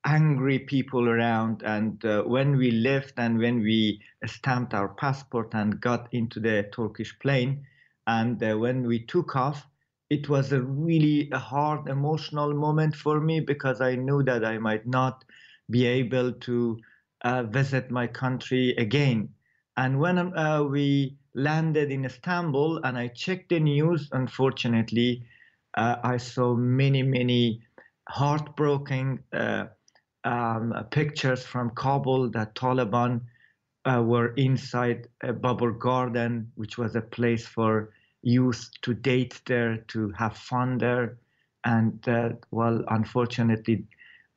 angry 0.06 0.60
people 0.60 1.08
around. 1.10 1.64
And 1.64 2.04
uh, 2.06 2.24
when 2.24 2.58
we 2.58 2.72
left 2.72 3.14
and 3.18 3.38
when 3.38 3.62
we 3.62 4.02
stamped 4.26 4.74
our 4.74 4.90
passport 4.90 5.54
and 5.54 5.80
got 5.82 6.08
into 6.14 6.40
the 6.40 6.70
Turkish 6.74 7.18
plane, 7.20 7.66
and 8.08 8.42
uh, 8.44 8.58
when 8.58 8.86
we 8.88 9.06
took 9.06 9.36
off, 9.36 9.66
it 10.10 10.30
was 10.30 10.52
a 10.52 10.62
really 10.62 11.30
a 11.32 11.40
hard 11.40 11.88
emotional 11.88 12.54
moment 12.54 12.96
for 12.96 13.20
me 13.20 13.40
because 13.40 13.82
I 13.82 13.96
knew 13.96 14.24
that 14.24 14.46
I 14.46 14.58
might 14.58 14.86
not 14.86 15.24
be 15.70 15.86
able 15.86 16.34
to 16.34 16.80
uh, 17.24 17.44
visit 17.44 17.90
my 17.90 18.08
country 18.08 18.76
again. 18.78 19.30
And 19.78 20.00
when 20.00 20.20
uh, 20.20 20.64
we 20.64 21.18
landed 21.34 21.92
in 21.92 22.06
Istanbul 22.06 22.82
and 22.84 22.98
I 22.98 23.08
checked 23.08 23.50
the 23.50 23.60
news, 23.60 24.10
unfortunately, 24.12 25.26
uh, 25.76 25.96
I 26.04 26.18
saw 26.18 26.54
many, 26.56 27.02
many 27.02 27.64
heartbroken 28.10 29.24
uh, 29.34 29.66
um, 30.24 30.74
pictures 30.92 31.44
from 31.44 31.72
Kabul 31.72 32.30
that 32.32 32.56
Taliban 32.56 33.22
uh, 33.86 34.02
were 34.02 34.34
inside 34.36 35.08
a 35.22 35.34
Babur 35.34 35.78
Garden, 35.78 36.52
which 36.56 36.78
was 36.78 36.96
a 36.96 37.02
place 37.02 37.46
for 37.46 37.92
youth 38.22 38.70
to 38.84 38.94
date 38.94 39.42
there, 39.46 39.78
to 39.90 40.10
have 40.12 40.38
fun 40.38 40.78
there. 40.78 41.18
And 41.66 42.08
uh, 42.08 42.30
well, 42.52 42.84
unfortunately, 42.90 43.86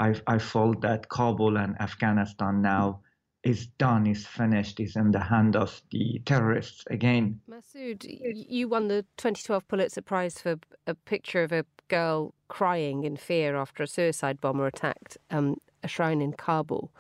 I, 0.01 0.14
I 0.27 0.38
felt 0.38 0.81
that 0.83 1.09
Kabul 1.09 1.57
and 1.57 1.81
Afghanistan 1.81 2.62
now 2.62 3.01
is 3.44 3.66
done, 3.79 4.07
is 4.07 4.27
finished, 4.27 4.81
is 4.81 4.96
in 4.96 5.12
the 5.12 5.20
hand 5.20 5.55
of 5.55 5.81
the 5.92 6.20
terrorists 6.25 6.83
again. 6.90 7.40
Masood, 7.49 8.05
you 8.05 8.68
won 8.68 8.88
the 8.88 9.03
2012 9.16 9.68
Pulitzer 9.68 10.03
Prize 10.03 10.40
for 10.40 10.57
a 10.87 10.94
picture 10.94 11.44
of 11.44 11.53
a 11.53 11.64
girl 11.88 12.35
crying 12.49 13.05
in 13.05 13.16
fear 13.16 13.57
after 13.57 13.85
a 13.85 13.87
suicide 13.87 14.40
bomber 14.40 14.66
attacked 14.66 15.16
um, 15.31 15.57
a 15.87 15.88
shrine 15.88 16.20
in 16.20 16.33
Kabul. 16.33 16.92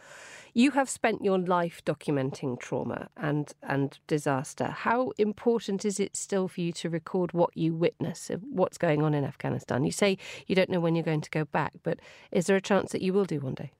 You 0.54 0.70
have 0.70 0.88
spent 0.88 1.22
your 1.22 1.38
life 1.38 1.84
documenting 1.84 2.58
trauma 2.58 3.08
and, 3.14 3.52
and 3.62 3.98
disaster. 4.06 4.68
How 4.68 5.10
important 5.18 5.84
is 5.84 6.00
it 6.00 6.16
still 6.16 6.48
for 6.48 6.62
you 6.62 6.72
to 6.80 6.88
record 6.88 7.34
what 7.34 7.54
you 7.54 7.74
witness, 7.74 8.30
what's 8.60 8.78
going 8.78 9.02
on 9.02 9.12
in 9.12 9.22
Afghanistan? 9.22 9.84
You 9.84 9.92
say 9.92 10.16
you 10.46 10.54
don't 10.54 10.70
know 10.70 10.80
when 10.80 10.94
you're 10.94 11.04
going 11.12 11.20
to 11.20 11.30
go 11.30 11.44
back, 11.44 11.72
but 11.82 11.98
is 12.32 12.46
there 12.46 12.56
a 12.56 12.62
chance 12.62 12.92
that 12.92 13.02
you 13.02 13.12
will 13.12 13.26
do 13.26 13.38
one 13.40 13.52
day? 13.54 13.70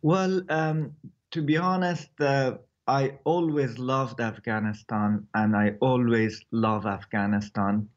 Well, 0.00 0.40
um, 0.48 0.92
to 1.32 1.42
be 1.42 1.58
honest, 1.58 2.08
uh, 2.18 2.54
I 2.86 3.18
always 3.24 3.78
loved 3.78 4.20
Afghanistan 4.20 5.26
and 5.34 5.54
I 5.54 5.74
always 5.80 6.42
love 6.50 6.86
Afghanistan. 6.86 7.90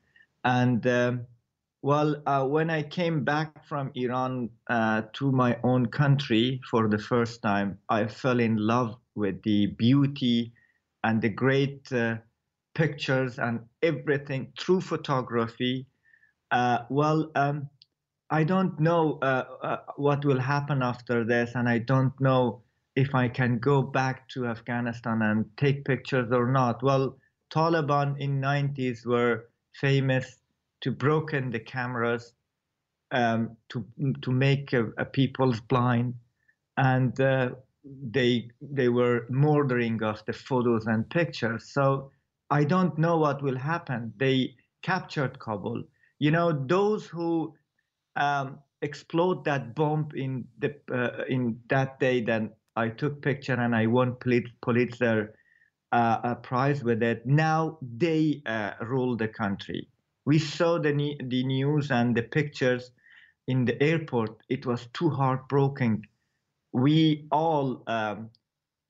And 0.44 0.86
uh, 0.86 1.14
well, 1.84 2.24
uh, 2.26 2.46
when 2.48 2.70
I 2.70 2.84
came 2.84 3.26
back 3.26 3.66
from 3.68 3.92
Iran 3.96 4.50
uh, 4.70 5.04
to 5.16 5.32
my 5.34 5.60
own 5.64 5.88
country 5.88 6.62
for 6.72 6.88
the 6.88 6.98
first 6.98 7.42
time, 7.42 7.78
I 7.90 8.08
fell 8.08 8.40
in 8.40 8.56
love 8.56 8.96
with 9.16 9.44
the 9.44 9.68
beauty 9.68 10.54
and 11.04 11.22
the 11.22 11.30
great 11.30 11.92
uh, 11.92 12.18
pictures 12.74 13.38
and 13.38 13.60
everything 13.82 14.54
through 14.58 14.82
photography. 14.82 15.88
Uh, 16.52 16.80
well, 16.90 17.30
um, 17.36 17.70
I 18.30 18.46
don't 18.46 18.80
know 18.80 19.20
uh, 19.22 19.46
uh, 19.62 19.78
what 19.98 20.26
will 20.26 20.40
happen 20.40 20.82
after 20.82 21.26
this, 21.26 21.54
and 21.56 21.68
I 21.68 21.80
don't 21.80 22.20
know 22.22 22.64
if 22.96 23.14
I 23.14 23.28
can 23.28 23.60
go 23.60 23.82
back 23.82 24.30
to 24.30 24.48
Afghanistan 24.48 25.22
and 25.22 25.46
take 25.58 25.84
pictures 25.86 26.32
or 26.32 26.48
not. 26.52 26.82
Well, 26.82 27.18
Taliban 27.54 28.20
in 28.20 28.40
90s 28.40 29.06
were 29.06 29.50
famous 29.74 30.43
to 30.84 30.92
broken 30.92 31.50
the 31.50 31.60
cameras 31.60 32.34
um, 33.12 33.56
to 33.70 33.86
to 34.22 34.32
make 34.32 34.74
a 34.74 35.06
people's 35.06 35.62
blind, 35.62 36.14
and 36.78 37.20
uh, 37.22 37.52
they 38.12 38.50
they 38.62 38.90
were 38.90 39.26
murdering 39.30 40.04
of 40.04 40.24
the 40.26 40.34
photos 40.34 40.86
and 40.88 41.10
pictures. 41.10 41.72
So 41.74 42.12
I 42.50 42.64
don't 42.66 42.98
know 42.98 43.18
what 43.18 43.42
will 43.42 43.58
happen. 43.58 44.14
They 44.18 44.56
captured 44.82 45.40
Kabul. 45.40 45.84
You 46.20 46.32
know 46.32 46.52
those 46.52 47.06
who 47.08 47.54
um, 48.16 48.60
explode 48.82 49.46
that 49.46 49.76
bomb 49.76 50.10
in 50.16 50.46
the 50.60 50.76
uh, 50.92 51.24
in 51.30 51.60
that 51.70 52.00
day. 52.00 52.22
Then 52.22 52.52
I 52.76 52.90
took 52.90 53.22
picture 53.22 53.54
and 53.54 53.76
I 53.76 53.86
won 53.86 54.16
Pulitzer 54.62 55.36
uh, 55.92 56.36
prize 56.36 56.84
with 56.84 57.04
it. 57.04 57.26
Now 57.26 57.78
they 57.82 58.42
uh, 58.48 58.72
rule 58.82 59.16
the 59.16 59.28
country 59.28 59.88
we 60.26 60.40
saw 60.40 60.80
the, 60.80 61.18
the 61.26 61.44
news 61.44 61.92
and 61.92 62.16
the 62.16 62.24
pictures 62.24 62.92
in 63.48 63.66
the 63.66 63.82
airport. 63.82 64.42
It 64.50 64.66
was 64.66 64.88
too 64.94 65.10
heartbroken. 65.10 66.04
We 66.72 67.28
all 67.32 67.84
um, 67.88 68.30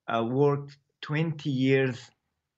uh, 0.07 0.23
worked 0.23 0.77
20 1.01 1.49
years 1.49 2.11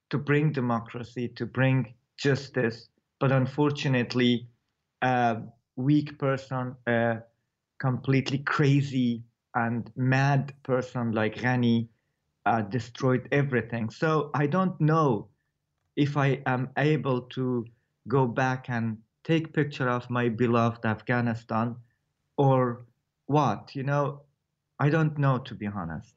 to 0.10 0.18
bring 0.18 0.52
democracy, 0.52 1.30
to 1.30 1.46
bring 1.46 1.94
justice, 2.18 2.90
but 3.20 3.32
unfortunately, 3.32 4.48
a 5.02 5.42
weak 5.76 6.18
person, 6.20 6.76
a 6.88 7.20
completely 7.80 8.40
crazy 8.40 9.24
and 9.56 9.92
mad 9.96 10.54
person 10.64 11.12
like 11.12 11.36
Ghani 11.36 11.88
uh, 12.46 12.62
destroyed 12.62 13.28
everything. 13.32 13.90
So 13.90 14.32
I 14.34 14.48
don't 14.48 14.80
know 14.80 15.30
if 15.96 16.18
I 16.18 16.42
am 16.46 16.70
able 16.78 17.22
to 17.22 17.66
go 18.08 18.28
back 18.28 18.70
and 18.70 18.98
take 19.24 19.54
picture 19.54 19.90
of 19.90 20.10
my 20.10 20.30
beloved 20.30 20.86
Afghanistan 20.86 21.76
or 22.38 22.86
what. 23.26 23.76
You 23.76 23.84
know, 23.84 24.22
I 24.80 24.90
don't 24.90 25.18
know 25.18 25.38
to 25.40 25.56
be 25.56 25.68
honest. 25.68 26.16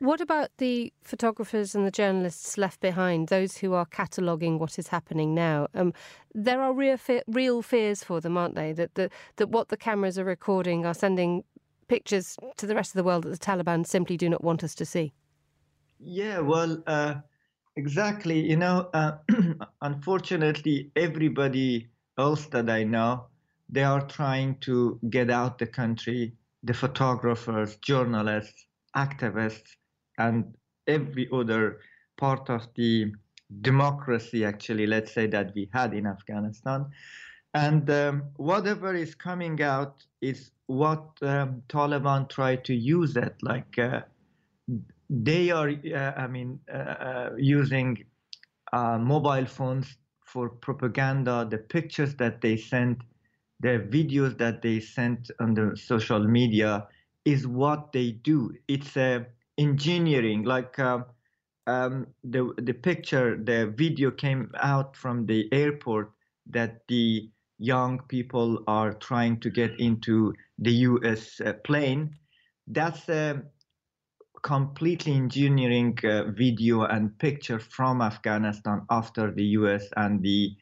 What 0.00 0.20
about 0.20 0.50
the 0.58 0.92
photographers 1.02 1.74
and 1.74 1.86
the 1.86 1.90
journalists 1.90 2.58
left 2.58 2.80
behind, 2.80 3.28
those 3.28 3.58
who 3.58 3.74
are 3.74 3.86
cataloguing 3.86 4.58
what 4.58 4.76
is 4.76 4.88
happening 4.88 5.34
now? 5.34 5.68
Um, 5.72 5.94
there 6.34 6.60
are 6.60 6.72
real, 6.72 6.96
fe- 6.96 7.22
real 7.28 7.62
fears 7.62 8.02
for 8.02 8.20
them, 8.20 8.36
aren't 8.36 8.56
they? 8.56 8.72
That, 8.72 8.96
that, 8.96 9.12
that 9.36 9.50
what 9.50 9.68
the 9.68 9.76
cameras 9.76 10.18
are 10.18 10.24
recording 10.24 10.84
are 10.84 10.94
sending 10.94 11.44
pictures 11.86 12.36
to 12.56 12.66
the 12.66 12.74
rest 12.74 12.90
of 12.90 12.96
the 12.96 13.04
world 13.04 13.22
that 13.22 13.30
the 13.30 13.38
Taliban 13.38 13.86
simply 13.86 14.16
do 14.16 14.28
not 14.28 14.42
want 14.42 14.64
us 14.64 14.74
to 14.74 14.84
see. 14.84 15.12
Yeah, 16.00 16.40
well, 16.40 16.82
uh, 16.88 17.14
exactly. 17.76 18.40
You 18.40 18.56
know, 18.56 18.90
uh, 18.94 19.18
unfortunately, 19.82 20.90
everybody 20.96 21.88
else 22.18 22.46
that 22.46 22.68
I 22.70 22.84
know, 22.84 23.26
they 23.68 23.82
are 23.82 24.06
trying 24.06 24.58
to 24.60 24.98
get 25.10 25.30
out 25.30 25.58
the 25.58 25.66
country. 25.66 26.32
The 26.62 26.74
photographers, 26.74 27.76
journalists, 27.76 28.66
activists 28.96 29.76
and 30.18 30.54
every 30.86 31.28
other 31.32 31.80
part 32.16 32.48
of 32.48 32.66
the 32.74 33.12
democracy, 33.60 34.44
actually, 34.44 34.86
let's 34.86 35.12
say 35.12 35.26
that 35.26 35.52
we 35.54 35.68
had 35.72 35.92
in 35.94 36.06
Afghanistan. 36.06 36.86
And 37.54 37.88
um, 37.90 38.22
whatever 38.36 38.94
is 38.94 39.14
coming 39.14 39.60
out 39.62 40.04
is 40.20 40.50
what 40.66 41.04
um, 41.22 41.62
Taliban 41.68 42.28
try 42.28 42.56
to 42.56 42.74
use 42.74 43.16
it. 43.16 43.34
Like 43.42 43.78
uh, 43.78 44.00
they 45.22 45.50
are, 45.50 45.68
uh, 45.70 46.12
I 46.16 46.26
mean, 46.26 46.60
uh, 46.72 46.76
uh 46.76 47.30
using 47.36 48.04
mobile 48.72 49.46
phones 49.46 49.96
for 50.24 50.48
propaganda. 50.48 51.46
The 51.48 51.58
pictures 51.58 52.14
that 52.16 52.40
they 52.40 52.56
sent, 52.56 52.98
the 53.60 53.86
videos 53.88 54.36
that 54.38 54.62
they 54.62 54.80
sent 54.80 55.30
on 55.40 55.54
the 55.54 55.76
social 55.76 56.26
media 56.26 56.88
is 57.24 57.46
what 57.46 57.92
they 57.92 58.12
do. 58.12 58.52
It's 58.68 58.96
a 58.96 59.26
engineering 59.56 60.42
like 60.42 60.78
um, 60.78 62.06
the 62.24 62.52
the 62.58 62.74
picture 62.74 63.36
the 63.36 63.72
video 63.76 64.10
came 64.10 64.50
out 64.58 64.96
from 64.96 65.26
the 65.26 65.48
airport 65.52 66.10
that 66.46 66.86
the 66.88 67.30
young 67.58 68.00
people 68.08 68.58
are 68.66 68.92
trying 68.94 69.38
to 69.40 69.50
get 69.50 69.78
into 69.78 70.34
the 70.58 70.72
US 70.72 71.40
plane 71.64 72.14
that's 72.68 73.08
a 73.08 73.42
completely 74.44 75.14
engineering 75.14 75.98
uh, 76.04 76.24
video 76.24 76.82
and 76.82 77.18
picture 77.18 77.58
from 77.58 78.02
Afghanistan 78.02 78.82
after 78.90 79.32
the 79.32 79.44
US 79.58 79.88
and 79.96 80.22
the 80.22 80.54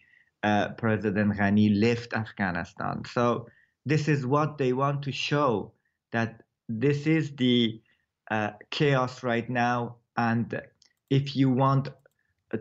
uh, 0.44 0.68
President 0.78 1.34
Ghani 1.34 1.80
left 1.80 2.14
Afghanistan. 2.14 3.02
So 3.12 3.48
this 3.84 4.06
is 4.06 4.24
what 4.24 4.56
they 4.56 4.72
want 4.72 5.02
to 5.02 5.12
show 5.12 5.72
that 6.12 6.42
this 6.68 7.08
is 7.08 7.34
the 7.34 7.82
uh, 8.30 8.50
chaos 8.70 9.24
right 9.24 9.50
now, 9.50 9.96
and 10.16 10.62
if 11.10 11.34
you 11.34 11.50
want 11.50 11.88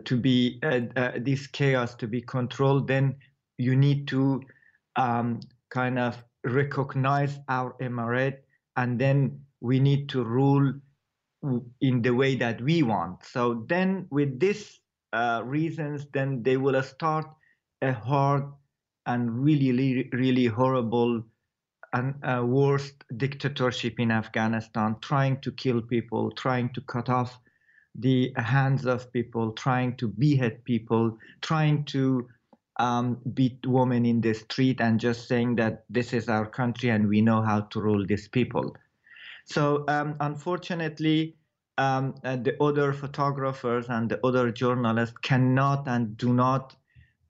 to 0.04 0.16
be 0.16 0.58
uh, 0.64 0.80
uh, 0.96 1.12
this 1.16 1.46
chaos 1.46 1.94
to 1.94 2.08
be 2.08 2.20
controlled, 2.20 2.88
then 2.88 3.14
you 3.58 3.76
need 3.76 4.08
to 4.08 4.42
um, 4.96 5.38
kind 5.70 6.00
of 6.00 6.22
recognize 6.44 7.38
our 7.48 7.74
emirate, 7.80 8.38
and 8.76 8.98
then 8.98 9.40
we 9.60 9.78
need 9.78 10.08
to 10.08 10.24
rule 10.24 10.72
in 11.80 12.02
the 12.02 12.10
way 12.14 12.36
that 12.36 12.60
we 12.60 12.82
want. 12.82 13.24
So 13.24 13.64
then, 13.68 14.06
with 14.10 14.38
these 14.40 14.80
uh, 15.12 15.42
reasons, 15.44 16.06
then 16.12 16.42
they 16.42 16.56
will 16.56 16.82
start 16.82 17.26
a 17.82 17.92
hard 17.92 18.44
and 19.06 19.44
really, 19.44 19.72
really, 19.72 20.08
really 20.12 20.46
horrible 20.46 21.24
and 21.92 22.14
uh, 22.24 22.42
worst 22.44 23.04
dictatorship 23.16 24.00
in 24.00 24.10
Afghanistan, 24.10 24.96
trying 25.02 25.40
to 25.42 25.52
kill 25.52 25.82
people, 25.82 26.30
trying 26.32 26.72
to 26.74 26.80
cut 26.82 27.08
off 27.08 27.38
the 27.94 28.32
hands 28.36 28.86
of 28.86 29.12
people, 29.12 29.52
trying 29.52 29.96
to 29.96 30.08
behead 30.08 30.64
people, 30.64 31.18
trying 31.42 31.84
to 31.84 32.26
um, 32.80 33.18
beat 33.34 33.58
women 33.66 34.06
in 34.06 34.20
the 34.22 34.32
street, 34.32 34.80
and 34.80 34.98
just 34.98 35.28
saying 35.28 35.56
that 35.56 35.84
this 35.90 36.14
is 36.14 36.28
our 36.28 36.46
country 36.46 36.88
and 36.88 37.08
we 37.08 37.20
know 37.20 37.42
how 37.42 37.60
to 37.60 37.80
rule 37.80 38.06
these 38.06 38.28
people. 38.28 38.74
So, 39.44 39.84
um, 39.88 40.16
unfortunately, 40.20 41.36
um, 41.78 42.14
uh, 42.24 42.36
the 42.36 42.62
other 42.62 42.92
photographers 42.92 43.88
and 43.88 44.10
the 44.10 44.24
other 44.26 44.50
journalists 44.52 45.16
cannot 45.22 45.88
and 45.88 46.16
do 46.16 46.32
not 46.32 46.76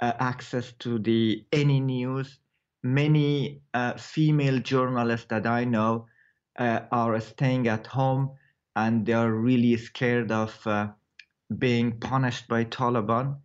uh, 0.01 0.13
access 0.19 0.73
to 0.81 0.99
the 0.99 1.45
any 1.53 1.81
news 1.81 2.41
many 2.83 3.63
uh, 3.75 3.95
female 3.97 4.59
journalists 4.59 5.27
that 5.29 5.47
I 5.47 5.65
know 5.65 6.07
uh, 6.59 6.81
are 6.91 7.21
staying 7.21 7.69
at 7.69 7.87
home 7.87 8.33
and 8.75 9.07
they 9.07 9.13
are 9.13 9.33
really 9.33 9.77
scared 9.77 10.33
of 10.33 10.67
uh, 10.67 10.89
being 11.59 11.99
punished 12.01 12.49
by 12.49 12.65
Taliban. 12.65 13.37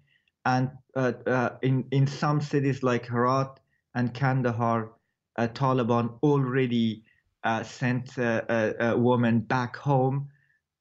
And 0.46 0.72
uh, 0.96 1.50
in 1.62 1.86
in 1.92 2.08
some 2.08 2.42
cities 2.42 2.82
like 2.82 3.06
Herat 3.06 3.60
and 3.94 4.14
Kandahar, 4.14 4.94
Taliban 5.38 6.18
already 6.24 7.04
Uh, 7.48 7.64
sent 7.64 8.18
a, 8.18 8.92
a, 8.92 8.98
woman 8.98 9.40
back 9.40 9.78
home. 9.78 10.28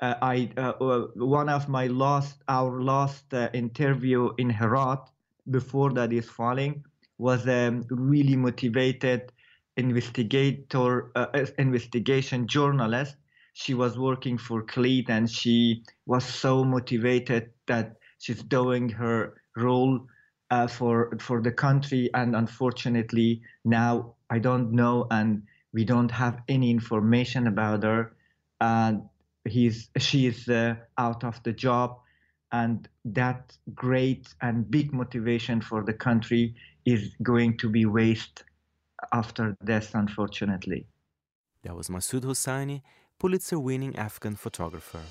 I 0.01 0.51
one 1.15 1.49
of 1.49 1.69
my 1.69 1.87
last 1.87 2.43
our 2.49 2.83
last 2.83 3.33
interview 3.55 4.31
in 4.37 4.51
Herat 4.51 5.03
before 5.49 5.93
that 5.93 6.13
is 6.13 6.29
falling 6.29 6.85
was 7.19 7.47
a 7.47 7.81
really 7.89 8.37
motivated 8.37 9.33
investigator, 9.77 11.11
uh, 11.15 11.47
investigation 11.59 12.47
journalist. 12.47 13.17
She 13.53 13.75
was 13.75 13.99
working 13.99 14.39
for 14.39 14.63
CLEAT 14.63 15.09
and 15.09 15.31
she 15.31 15.85
was 16.07 16.25
so 16.25 16.65
motivated 16.65 17.51
that 17.67 17.97
she's 18.19 18.43
doing 18.43 18.89
her 18.91 19.35
role 19.57 20.07
uh, 20.51 20.67
for 20.67 21.17
for 21.21 21.41
the 21.41 21.53
country. 21.53 22.11
And 22.15 22.37
unfortunately, 22.37 23.43
now 23.65 24.15
I 24.31 24.39
don't 24.39 24.73
know, 24.73 25.07
and 25.11 25.43
we 25.77 25.85
don't 25.85 26.11
have 26.11 26.37
any 26.49 26.71
information 26.71 27.47
about 27.47 27.83
her. 27.83 28.17
And 28.63 29.03
he's 29.55 29.91
she's 29.99 30.49
uh, 30.49 30.75
out 30.97 31.23
of 31.31 31.37
the 31.47 31.53
job, 31.53 31.89
and 32.51 32.89
that 33.21 33.41
great 33.75 34.25
and 34.41 34.57
big 34.77 34.89
motivation 35.03 35.61
for 35.61 35.81
the 35.89 35.93
country 35.93 36.45
is 36.87 37.03
going 37.23 37.59
to 37.59 37.69
be 37.69 37.85
waste 37.85 38.37
after 39.13 39.45
death, 39.71 39.89
unfortunately. 39.95 40.87
That 41.65 41.75
was 41.77 41.89
Masood 41.89 42.25
Hossaini, 42.31 42.81
Pulitzer 43.19 43.59
winning 43.59 43.95
Afghan 43.97 44.37
photographer. 44.37 45.05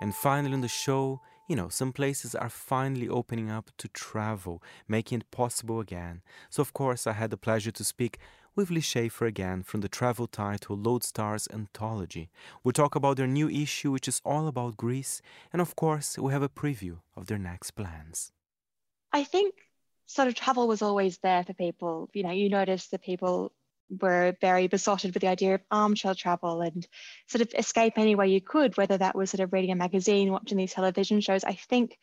And 0.00 0.14
finally, 0.14 0.54
on 0.54 0.60
the 0.60 0.74
show, 0.86 1.20
you 1.48 1.56
know, 1.56 1.68
some 1.68 1.92
places 1.92 2.34
are 2.34 2.48
finally 2.48 3.08
opening 3.08 3.50
up 3.50 3.70
to 3.78 3.88
travel, 3.88 4.62
making 4.88 5.20
it 5.20 5.30
possible 5.30 5.80
again. 5.80 6.22
So, 6.50 6.60
of 6.60 6.72
course, 6.72 7.06
I 7.06 7.12
had 7.12 7.30
the 7.30 7.36
pleasure 7.36 7.70
to 7.72 7.84
speak 7.84 8.18
with 8.56 8.70
Liz 8.70 8.84
Schaffer 8.84 9.26
again 9.26 9.62
from 9.62 9.80
the 9.80 9.88
travel 9.88 10.26
title 10.26 10.76
Lodestar's 10.76 11.48
Anthology. 11.52 12.30
We'll 12.62 12.72
talk 12.72 12.94
about 12.94 13.16
their 13.16 13.26
new 13.26 13.48
issue, 13.48 13.90
which 13.90 14.08
is 14.08 14.22
all 14.24 14.46
about 14.46 14.76
Greece, 14.76 15.20
and 15.52 15.60
of 15.60 15.76
course, 15.76 16.16
we 16.18 16.32
have 16.32 16.42
a 16.42 16.48
preview 16.48 16.98
of 17.16 17.26
their 17.26 17.38
next 17.38 17.72
plans. 17.72 18.32
I 19.12 19.24
think 19.24 19.54
sort 20.06 20.28
of 20.28 20.34
travel 20.34 20.68
was 20.68 20.82
always 20.82 21.18
there 21.18 21.44
for 21.44 21.54
people. 21.54 22.08
You 22.12 22.22
know, 22.22 22.30
you 22.30 22.48
notice 22.48 22.86
that 22.88 23.02
people 23.02 23.52
were 23.88 24.34
very 24.40 24.66
besotted 24.66 25.14
with 25.14 25.20
the 25.20 25.28
idea 25.28 25.54
of 25.54 25.62
armchair 25.70 26.14
travel 26.14 26.60
and 26.60 26.86
sort 27.28 27.42
of 27.42 27.52
escape 27.56 27.94
any 27.96 28.14
way 28.14 28.28
you 28.28 28.40
could, 28.40 28.76
whether 28.76 28.98
that 28.98 29.16
was 29.16 29.30
sort 29.30 29.40
of 29.40 29.52
reading 29.52 29.70
a 29.70 29.76
magazine, 29.76 30.32
watching 30.32 30.58
these 30.58 30.72
television 30.72 31.20
shows. 31.20 31.44
I 31.44 31.54
think 31.54 31.98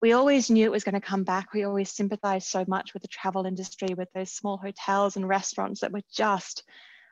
we 0.00 0.12
always 0.12 0.48
knew 0.48 0.64
it 0.64 0.70
was 0.70 0.84
going 0.84 0.94
to 0.94 1.00
come 1.00 1.24
back. 1.24 1.52
We 1.52 1.64
always 1.64 1.90
sympathized 1.90 2.46
so 2.46 2.64
much 2.68 2.94
with 2.94 3.02
the 3.02 3.08
travel 3.08 3.46
industry, 3.46 3.94
with 3.96 4.08
those 4.14 4.30
small 4.30 4.56
hotels 4.56 5.16
and 5.16 5.28
restaurants 5.28 5.80
that 5.80 5.92
were 5.92 6.02
just, 6.14 6.62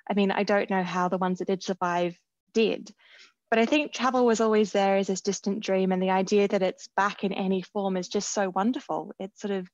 I 0.09 0.15
mean, 0.15 0.31
I 0.31 0.45
don't 0.45 0.71
know 0.71 0.85
how 0.85 1.09
the 1.09 1.19
ones 1.19 1.41
that 1.41 1.49
did 1.49 1.63
survive 1.63 2.17
did. 2.55 2.93
But 3.51 3.59
I 3.61 3.67
think 3.67 3.93
travel 3.93 4.27
was 4.27 4.41
always 4.41 4.73
there 4.73 4.97
as 4.97 5.07
this 5.07 5.21
distant 5.21 5.61
dream. 5.61 5.93
And 5.93 6.03
the 6.03 6.11
idea 6.11 6.49
that 6.49 6.63
it's 6.63 6.89
back 6.97 7.23
in 7.23 7.33
any 7.33 7.63
form 7.63 7.97
is 7.97 8.09
just 8.09 8.33
so 8.33 8.51
wonderful. 8.51 9.13
It 9.19 9.37
sort 9.39 9.53
of 9.53 9.69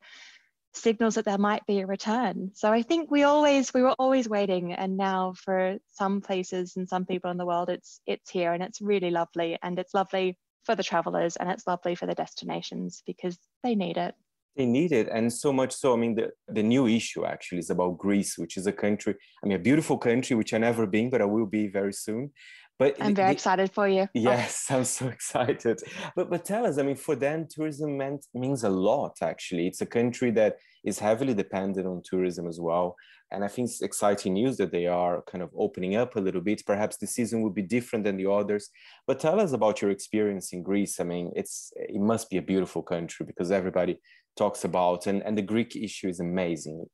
signals 0.75 1.15
that 1.15 1.25
there 1.25 1.39
might 1.39 1.67
be 1.67 1.81
a 1.81 1.87
return. 1.87 2.51
So 2.55 2.73
I 2.73 2.83
think 2.83 3.11
we 3.11 3.25
always 3.25 3.73
we 3.75 3.83
were 3.83 3.95
always 3.99 4.29
waiting 4.29 4.73
and 4.73 4.97
now 4.97 5.35
for 5.37 5.77
some 5.89 6.21
places 6.21 6.77
and 6.77 6.89
some 6.89 7.05
people 7.05 7.31
in 7.31 7.37
the 7.37 7.47
world 7.47 7.69
it's 7.69 8.01
it's 8.07 8.31
here 8.31 8.53
and 8.53 8.63
it's 8.63 8.81
really 8.81 9.11
lovely 9.11 9.59
and 9.63 9.79
it's 9.79 9.95
lovely 9.95 10.39
for 10.65 10.75
the 10.75 10.83
travelers 10.83 11.37
and 11.37 11.51
it's 11.51 11.67
lovely 11.67 11.95
for 11.95 12.07
the 12.07 12.15
destinations 12.15 13.03
because 13.07 13.39
they 13.63 13.75
need 13.75 13.97
it. 13.97 14.15
They 14.57 14.67
need 14.67 14.93
it, 14.93 15.09
and 15.09 15.33
so 15.33 15.51
much 15.51 15.73
so. 15.73 15.95
I 15.95 15.97
mean, 15.97 16.15
the, 16.15 16.31
the 16.47 16.63
new 16.63 16.87
issue 16.87 17.25
actually 17.25 17.61
is 17.61 17.71
about 17.71 17.97
Greece, 17.97 18.37
which 18.37 18.59
is 18.59 18.67
a 18.67 18.73
country, 18.73 19.15
I 19.43 19.47
mean, 19.47 19.57
a 19.57 19.63
beautiful 19.63 19.97
country, 19.97 20.37
which 20.37 20.53
I've 20.53 20.61
never 20.61 20.87
been, 20.87 21.09
but 21.09 21.23
I 21.23 21.25
will 21.25 21.47
be 21.47 21.69
very 21.69 21.95
soon. 21.95 22.33
But 22.79 22.97
I'm 23.01 23.15
very 23.15 23.29
the, 23.29 23.33
excited 23.33 23.71
for 23.73 23.87
you. 23.87 24.03
Oh. 24.03 24.09
Yes, 24.15 24.67
oh. 24.71 24.77
I'm 24.79 24.85
so 24.85 25.09
excited. 25.09 25.81
But 26.17 26.31
but 26.31 26.45
tell 26.45 26.67
us, 26.67 26.79
I 26.79 26.83
mean, 26.83 26.97
for 26.97 27.15
them, 27.15 27.47
tourism 27.49 27.97
meant, 27.97 28.27
means 28.35 28.65
a 28.65 28.71
lot. 28.71 29.19
Actually, 29.23 29.67
it's 29.67 29.81
a 29.81 29.87
country 29.87 30.31
that 30.33 30.57
is 30.85 30.99
heavily 30.99 31.35
dependent 31.35 31.87
on 31.87 32.03
tourism 32.05 32.49
as 32.49 32.59
well. 32.61 32.97
And 33.31 33.45
I 33.45 33.49
think 33.49 33.69
it's 33.69 33.81
exciting 33.81 34.35
news 34.35 34.59
that 34.59 34.73
they 34.73 34.87
are 34.87 35.23
kind 35.23 35.43
of 35.43 35.51
opening 35.57 35.97
up 35.97 36.17
a 36.17 36.21
little 36.21 36.43
bit. 36.43 36.67
Perhaps 36.67 36.99
the 36.99 37.07
season 37.07 37.41
will 37.43 37.51
be 37.51 37.63
different 37.63 38.05
than 38.05 38.19
the 38.19 38.31
others. 38.31 38.69
But 39.07 39.21
tell 39.21 39.41
us 39.41 39.53
about 39.53 39.81
your 39.81 39.91
experience 39.91 40.53
in 40.53 40.63
Greece. 40.63 41.01
I 41.01 41.05
mean, 41.05 41.33
it's 41.35 41.73
it 41.77 42.01
must 42.01 42.29
be 42.29 42.37
a 42.37 42.43
beautiful 42.43 42.83
country 42.83 43.25
because 43.25 43.51
everybody 43.51 43.99
talks 44.37 44.65
about 44.65 45.07
and, 45.07 45.23
and 45.23 45.37
the 45.37 45.43
Greek 45.43 45.77
issue 45.77 46.09
is 46.09 46.21
amazing. 46.21 46.87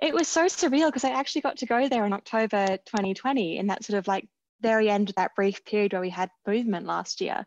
It 0.00 0.14
was 0.14 0.26
so 0.26 0.46
surreal 0.46 0.88
because 0.88 1.04
I 1.04 1.10
actually 1.10 1.42
got 1.42 1.58
to 1.58 1.66
go 1.66 1.88
there 1.88 2.04
in 2.04 2.12
October 2.12 2.76
2020 2.86 3.58
in 3.58 3.68
that 3.68 3.84
sort 3.84 3.98
of 3.98 4.08
like 4.08 4.26
very 4.62 4.88
end 4.88 5.10
of 5.10 5.16
that 5.16 5.34
brief 5.34 5.64
period 5.64 5.92
where 5.92 6.00
we 6.00 6.10
had 6.10 6.30
movement 6.46 6.86
last 6.86 7.20
year. 7.20 7.46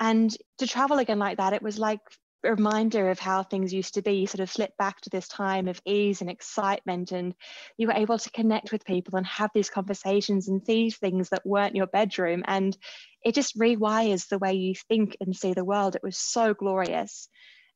And 0.00 0.34
to 0.58 0.66
travel 0.66 0.98
again 0.98 1.18
like 1.18 1.38
that, 1.38 1.52
it 1.52 1.62
was 1.62 1.78
like 1.78 2.00
a 2.44 2.50
reminder 2.50 3.10
of 3.10 3.18
how 3.18 3.42
things 3.42 3.74
used 3.74 3.94
to 3.94 4.02
be. 4.02 4.12
You 4.12 4.26
sort 4.26 4.40
of 4.40 4.50
slip 4.50 4.76
back 4.76 5.00
to 5.00 5.10
this 5.10 5.26
time 5.26 5.66
of 5.66 5.80
ease 5.84 6.20
and 6.20 6.30
excitement, 6.30 7.10
and 7.12 7.34
you 7.76 7.88
were 7.88 7.94
able 7.94 8.18
to 8.18 8.30
connect 8.30 8.70
with 8.70 8.84
people 8.84 9.16
and 9.16 9.26
have 9.26 9.50
these 9.54 9.70
conversations 9.70 10.48
and 10.48 10.64
see 10.64 10.90
things 10.90 11.30
that 11.30 11.44
weren't 11.44 11.74
your 11.74 11.88
bedroom. 11.88 12.44
And 12.46 12.76
it 13.24 13.34
just 13.34 13.58
rewires 13.58 14.28
the 14.28 14.38
way 14.38 14.54
you 14.54 14.74
think 14.88 15.16
and 15.20 15.36
see 15.36 15.54
the 15.54 15.64
world. 15.64 15.96
It 15.96 16.02
was 16.02 16.16
so 16.16 16.54
glorious. 16.54 17.28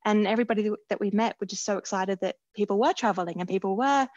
And 0.05 0.27
everybody 0.27 0.69
that 0.89 0.99
we 0.99 1.11
met 1.11 1.35
were 1.39 1.47
just 1.47 1.65
so 1.65 1.77
excited 1.77 2.19
that 2.21 2.35
people 2.55 2.79
were 2.79 2.93
traveling 2.93 3.39
and 3.39 3.49
people 3.49 3.77
were 3.77 4.07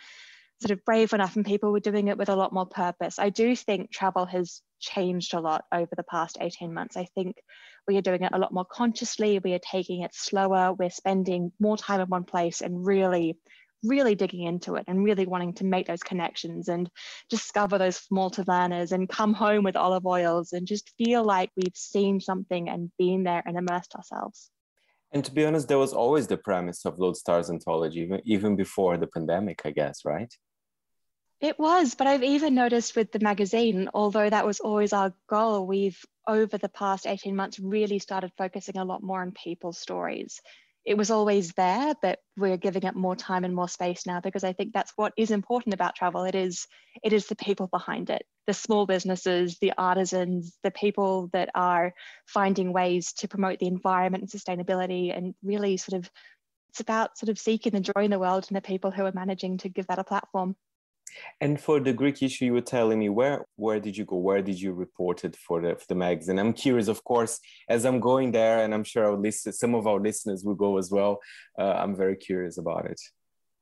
sort 0.60 0.70
of 0.70 0.84
brave 0.84 1.12
enough 1.12 1.36
and 1.36 1.44
people 1.44 1.72
were 1.72 1.80
doing 1.80 2.08
it 2.08 2.16
with 2.16 2.28
a 2.28 2.36
lot 2.36 2.52
more 2.52 2.66
purpose. 2.66 3.18
I 3.18 3.28
do 3.30 3.54
think 3.54 3.90
travel 3.90 4.26
has 4.26 4.62
changed 4.80 5.34
a 5.34 5.40
lot 5.40 5.64
over 5.72 5.90
the 5.96 6.02
past 6.02 6.38
18 6.40 6.72
months. 6.72 6.96
I 6.96 7.06
think 7.14 7.36
we 7.86 7.96
are 7.98 8.02
doing 8.02 8.22
it 8.22 8.32
a 8.32 8.38
lot 8.38 8.52
more 8.52 8.64
consciously, 8.64 9.38
we 9.38 9.54
are 9.54 9.60
taking 9.60 10.02
it 10.02 10.14
slower, 10.14 10.72
we're 10.72 10.90
spending 10.90 11.52
more 11.60 11.76
time 11.76 12.00
in 12.00 12.08
one 12.08 12.24
place 12.24 12.60
and 12.60 12.84
really 12.84 13.36
really 13.84 14.14
digging 14.14 14.42
into 14.42 14.74
it 14.74 14.84
and 14.88 15.04
really 15.04 15.26
wanting 15.26 15.52
to 15.54 15.64
make 15.64 15.86
those 15.86 16.02
connections 16.02 16.68
and 16.68 16.90
discover 17.30 17.78
those 17.78 17.96
small 17.96 18.30
tavernas 18.30 18.92
and 18.92 19.08
come 19.08 19.34
home 19.34 19.64
with 19.64 19.76
olive 19.76 20.06
oils 20.06 20.52
and 20.52 20.66
just 20.66 20.92
feel 20.98 21.24
like 21.24 21.50
we've 21.56 21.76
seen 21.76 22.20
something 22.20 22.68
and 22.68 22.90
been 22.98 23.22
there 23.22 23.42
and 23.46 23.56
immersed 23.56 23.94
ourselves. 23.94 24.50
And 25.12 25.24
to 25.24 25.32
be 25.32 25.44
honest, 25.44 25.68
there 25.68 25.78
was 25.78 25.92
always 25.92 26.26
the 26.26 26.36
premise 26.36 26.84
of 26.84 26.96
Lodestars 26.96 27.48
Anthology, 27.48 28.00
even, 28.00 28.20
even 28.24 28.56
before 28.56 28.96
the 28.96 29.06
pandemic, 29.06 29.62
I 29.64 29.70
guess, 29.70 30.04
right? 30.04 30.32
It 31.40 31.58
was, 31.58 31.94
but 31.94 32.06
I've 32.06 32.22
even 32.22 32.54
noticed 32.54 32.96
with 32.96 33.12
the 33.12 33.20
magazine, 33.20 33.90
although 33.92 34.28
that 34.28 34.46
was 34.46 34.60
always 34.60 34.92
our 34.92 35.12
goal, 35.28 35.66
we've 35.66 36.02
over 36.26 36.56
the 36.56 36.68
past 36.68 37.06
18 37.06 37.36
months 37.36 37.60
really 37.60 37.98
started 37.98 38.32
focusing 38.38 38.78
a 38.78 38.84
lot 38.84 39.02
more 39.02 39.20
on 39.20 39.32
people's 39.32 39.78
stories. 39.78 40.40
It 40.84 40.96
was 40.96 41.10
always 41.10 41.52
there, 41.52 41.94
but 42.00 42.20
we're 42.36 42.56
giving 42.56 42.84
it 42.84 42.94
more 42.94 43.16
time 43.16 43.44
and 43.44 43.54
more 43.54 43.68
space 43.68 44.06
now 44.06 44.20
because 44.20 44.44
I 44.44 44.52
think 44.54 44.72
that's 44.72 44.92
what 44.96 45.12
is 45.16 45.30
important 45.30 45.74
about 45.74 45.94
travel. 45.94 46.24
It 46.24 46.34
is 46.34 46.66
it 47.02 47.12
is 47.12 47.26
the 47.26 47.36
people 47.36 47.66
behind 47.66 48.08
it, 48.08 48.24
the 48.46 48.54
small 48.54 48.86
businesses, 48.86 49.58
the 49.58 49.74
artisans, 49.76 50.56
the 50.62 50.70
people 50.70 51.28
that 51.32 51.50
are 51.54 51.92
finding 52.26 52.72
ways 52.72 53.12
to 53.14 53.28
promote 53.28 53.58
the 53.58 53.66
environment 53.66 54.22
and 54.22 54.30
sustainability 54.30 55.16
and 55.16 55.34
really 55.42 55.76
sort 55.76 55.98
of 55.98 56.10
it's 56.70 56.80
about 56.80 57.18
sort 57.18 57.28
of 57.30 57.38
seeking 57.38 57.72
the 57.72 57.80
joy 57.80 58.04
in 58.04 58.10
the 58.10 58.18
world 58.18 58.46
and 58.48 58.56
the 58.56 58.62
people 58.62 58.90
who 58.90 59.04
are 59.04 59.12
managing 59.12 59.58
to 59.58 59.68
give 59.68 59.86
that 59.88 59.98
a 59.98 60.04
platform. 60.04 60.56
And 61.40 61.60
for 61.60 61.80
the 61.80 61.92
Greek 61.92 62.22
issue, 62.22 62.46
you 62.46 62.52
were 62.52 62.60
telling 62.60 62.98
me 62.98 63.08
where 63.08 63.46
where 63.56 63.80
did 63.80 63.96
you 63.96 64.04
go? 64.04 64.16
Where 64.16 64.42
did 64.42 64.60
you 64.60 64.72
report 64.72 65.24
it 65.24 65.36
for 65.36 65.60
the 65.60 65.76
for 65.76 65.86
the 65.88 65.94
magazine? 65.94 66.38
I'm 66.38 66.52
curious, 66.52 66.88
of 66.88 67.02
course, 67.04 67.40
as 67.68 67.84
I'm 67.84 68.00
going 68.00 68.32
there, 68.32 68.62
and 68.62 68.74
I'm 68.74 68.84
sure 68.84 69.04
our 69.04 69.16
listen, 69.16 69.52
some 69.52 69.74
of 69.74 69.86
our 69.86 70.00
listeners 70.00 70.44
will 70.44 70.54
go 70.54 70.78
as 70.78 70.90
well. 70.90 71.18
Uh, 71.58 71.74
I'm 71.82 71.96
very 71.96 72.16
curious 72.16 72.58
about 72.58 72.86
it. 72.86 73.00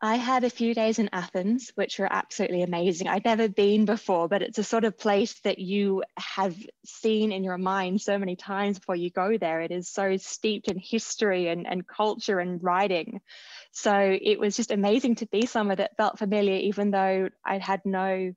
I 0.00 0.16
had 0.16 0.44
a 0.44 0.50
few 0.50 0.74
days 0.74 0.98
in 0.98 1.08
Athens, 1.12 1.72
which 1.76 1.98
were 1.98 2.12
absolutely 2.12 2.62
amazing. 2.62 3.08
I'd 3.08 3.24
never 3.24 3.48
been 3.48 3.86
before, 3.86 4.28
but 4.28 4.42
it's 4.42 4.58
a 4.58 4.64
sort 4.64 4.84
of 4.84 4.98
place 4.98 5.40
that 5.40 5.58
you 5.58 6.02
have 6.18 6.54
seen 6.84 7.32
in 7.32 7.42
your 7.42 7.56
mind 7.56 8.02
so 8.02 8.18
many 8.18 8.36
times 8.36 8.78
before 8.78 8.96
you 8.96 9.10
go 9.10 9.38
there. 9.38 9.60
It 9.62 9.70
is 9.70 9.88
so 9.88 10.16
steeped 10.18 10.68
in 10.68 10.78
history 10.78 11.48
and, 11.48 11.66
and 11.66 11.86
culture 11.86 12.38
and 12.38 12.62
writing. 12.62 13.20
So 13.72 13.94
it 14.20 14.38
was 14.38 14.56
just 14.56 14.70
amazing 14.70 15.16
to 15.16 15.26
be 15.26 15.46
somewhere 15.46 15.76
that 15.76 15.96
felt 15.96 16.18
familiar, 16.18 16.56
even 16.56 16.90
though 16.90 17.30
I'd 17.44 17.62
had 17.62 17.80
no 17.84 18.32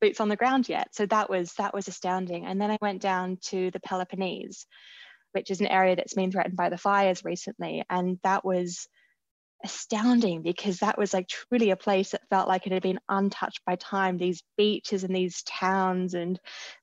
boots 0.00 0.20
on 0.20 0.28
the 0.28 0.36
ground 0.36 0.68
yet. 0.68 0.94
So 0.94 1.06
that 1.06 1.28
was 1.28 1.54
that 1.54 1.74
was 1.74 1.88
astounding. 1.88 2.46
And 2.46 2.60
then 2.60 2.70
I 2.70 2.78
went 2.80 3.02
down 3.02 3.38
to 3.46 3.70
the 3.70 3.80
Peloponnese, 3.80 4.66
which 5.32 5.50
is 5.50 5.60
an 5.60 5.66
area 5.66 5.96
that's 5.96 6.14
been 6.14 6.30
threatened 6.30 6.56
by 6.56 6.68
the 6.68 6.78
fires 6.78 7.24
recently. 7.24 7.84
And 7.90 8.18
that 8.22 8.44
was 8.44 8.88
astounding 9.64 10.42
because 10.42 10.78
that 10.78 10.98
was 10.98 11.12
like 11.12 11.28
truly 11.28 11.70
a 11.70 11.76
place 11.76 12.10
that 12.10 12.28
felt 12.30 12.48
like 12.48 12.66
it 12.66 12.72
had 12.72 12.82
been 12.82 13.00
untouched 13.08 13.60
by 13.66 13.76
time. 13.76 14.16
These 14.16 14.42
beaches 14.56 15.04
and 15.04 15.14
these 15.14 15.42
towns 15.42 16.14
and 16.14 16.38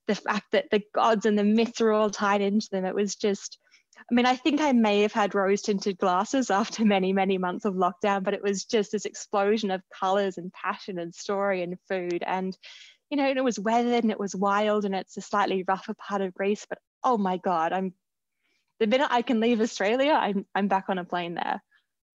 the 0.07 0.15
fact 0.15 0.51
that 0.51 0.69
the 0.71 0.83
gods 0.93 1.25
and 1.25 1.37
the 1.37 1.43
myths 1.43 1.81
are 1.81 1.91
all 1.91 2.09
tied 2.09 2.41
into 2.41 2.67
them. 2.71 2.85
It 2.85 2.95
was 2.95 3.15
just 3.15 3.57
i 3.99 4.13
mean 4.13 4.27
i 4.27 4.35
think 4.35 4.61
i 4.61 4.71
may 4.71 5.01
have 5.01 5.11
had 5.11 5.33
rose 5.33 5.63
tinted 5.63 5.97
glasses 5.97 6.51
after 6.51 6.85
many 6.85 7.13
many 7.13 7.39
months 7.39 7.65
of 7.65 7.73
lockdown 7.73 8.23
but 8.23 8.35
it 8.35 8.43
was 8.43 8.63
just 8.63 8.91
this 8.91 9.05
explosion 9.05 9.71
of 9.71 9.81
colors 9.99 10.37
and 10.37 10.53
passion 10.53 10.99
and 10.99 11.15
story 11.15 11.63
and 11.63 11.77
food. 11.89 12.23
And 12.25 12.55
you 13.09 13.17
know 13.17 13.25
and 13.25 13.37
it 13.37 13.43
was 13.43 13.59
weathered 13.59 14.03
and 14.03 14.11
it 14.11 14.19
was 14.19 14.35
wild 14.35 14.85
and 14.85 14.93
it's 14.93 15.17
a 15.17 15.21
slightly 15.21 15.63
rougher 15.67 15.93
part 15.95 16.21
of 16.21 16.33
greece 16.33 16.65
but 16.69 16.79
oh 17.03 17.17
my 17.17 17.37
god 17.37 17.73
i'm 17.73 17.93
the 18.79 18.87
minute 18.87 19.07
i 19.09 19.21
can 19.21 19.39
leave 19.39 19.61
australia 19.61 20.11
i'm, 20.11 20.45
I'm 20.53 20.67
back 20.67 20.85
on 20.89 20.97
a 20.97 21.05
plane 21.05 21.35
there 21.35 21.61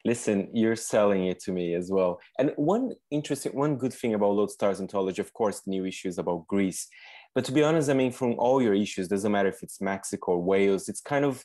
Listen, 0.05 0.49
you're 0.53 0.77
selling 0.77 1.27
it 1.27 1.39
to 1.41 1.53
me 1.53 1.75
as 1.75 1.91
well. 1.91 2.21
And 2.39 2.53
one 2.57 2.93
interesting, 3.11 3.53
one 3.53 3.77
good 3.77 3.95
thing 3.95 4.15
about 4.15 4.33
Lodestars 4.33 4.81
Anthology, 4.81 5.23
of 5.23 5.33
course, 5.33 5.61
the 5.61 5.71
new 5.71 5.85
issues 5.85 6.19
about 6.19 6.47
Greece. 6.49 6.89
But 7.35 7.45
to 7.45 7.53
be 7.53 7.63
honest, 7.63 7.89
I 7.89 7.95
mean, 7.95 8.13
from 8.13 8.35
all 8.39 8.61
your 8.61 8.75
issues, 8.75 9.09
doesn't 9.09 9.31
matter 9.31 9.49
if 9.49 9.63
it's 9.63 9.81
Mexico 9.81 10.33
or 10.33 10.43
Wales, 10.43 10.89
it's 10.89 11.01
kind 11.01 11.25
of, 11.25 11.45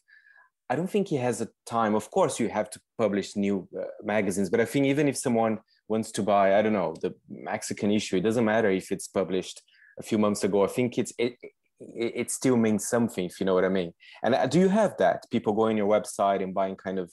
I 0.69 0.75
don't 0.75 0.89
think 0.89 1.07
he 1.07 1.17
has 1.17 1.39
a 1.39 1.49
time. 1.65 1.93
Of 1.95 2.09
course, 2.09 2.39
you 2.39 2.49
have 2.49 2.69
to 2.71 2.79
publish 2.97 3.35
new 3.35 3.69
uh, 3.79 3.83
magazines, 4.03 4.49
but 4.49 4.59
I 4.59 4.65
think 4.65 4.87
even 4.87 5.07
if 5.07 5.17
someone 5.17 5.59
wants 5.87 6.11
to 6.13 6.23
buy, 6.23 6.57
I 6.57 6.61
don't 6.63 6.73
know, 6.73 6.95
the 7.01 7.13
Mexican 7.29 7.91
issue, 7.91 8.17
it 8.17 8.23
doesn't 8.23 8.43
matter 8.43 8.69
if 8.71 8.91
it's 8.91 9.07
published 9.07 9.61
a 9.99 10.03
few 10.03 10.17
months 10.17 10.43
ago. 10.43 10.63
I 10.63 10.67
think 10.67 10.97
it's, 10.97 11.13
it, 11.17 11.35
it 11.79 12.31
still 12.31 12.57
means 12.57 12.87
something, 12.87 13.25
if 13.25 13.39
you 13.39 13.45
know 13.45 13.53
what 13.53 13.63
I 13.63 13.69
mean. 13.69 13.93
And 14.23 14.33
uh, 14.33 14.47
do 14.47 14.59
you 14.59 14.67
have 14.67 14.97
that? 14.97 15.25
People 15.31 15.53
go 15.53 15.67
on 15.67 15.77
your 15.77 15.87
website 15.87 16.41
and 16.43 16.53
buying 16.53 16.75
kind 16.75 16.97
of 16.99 17.11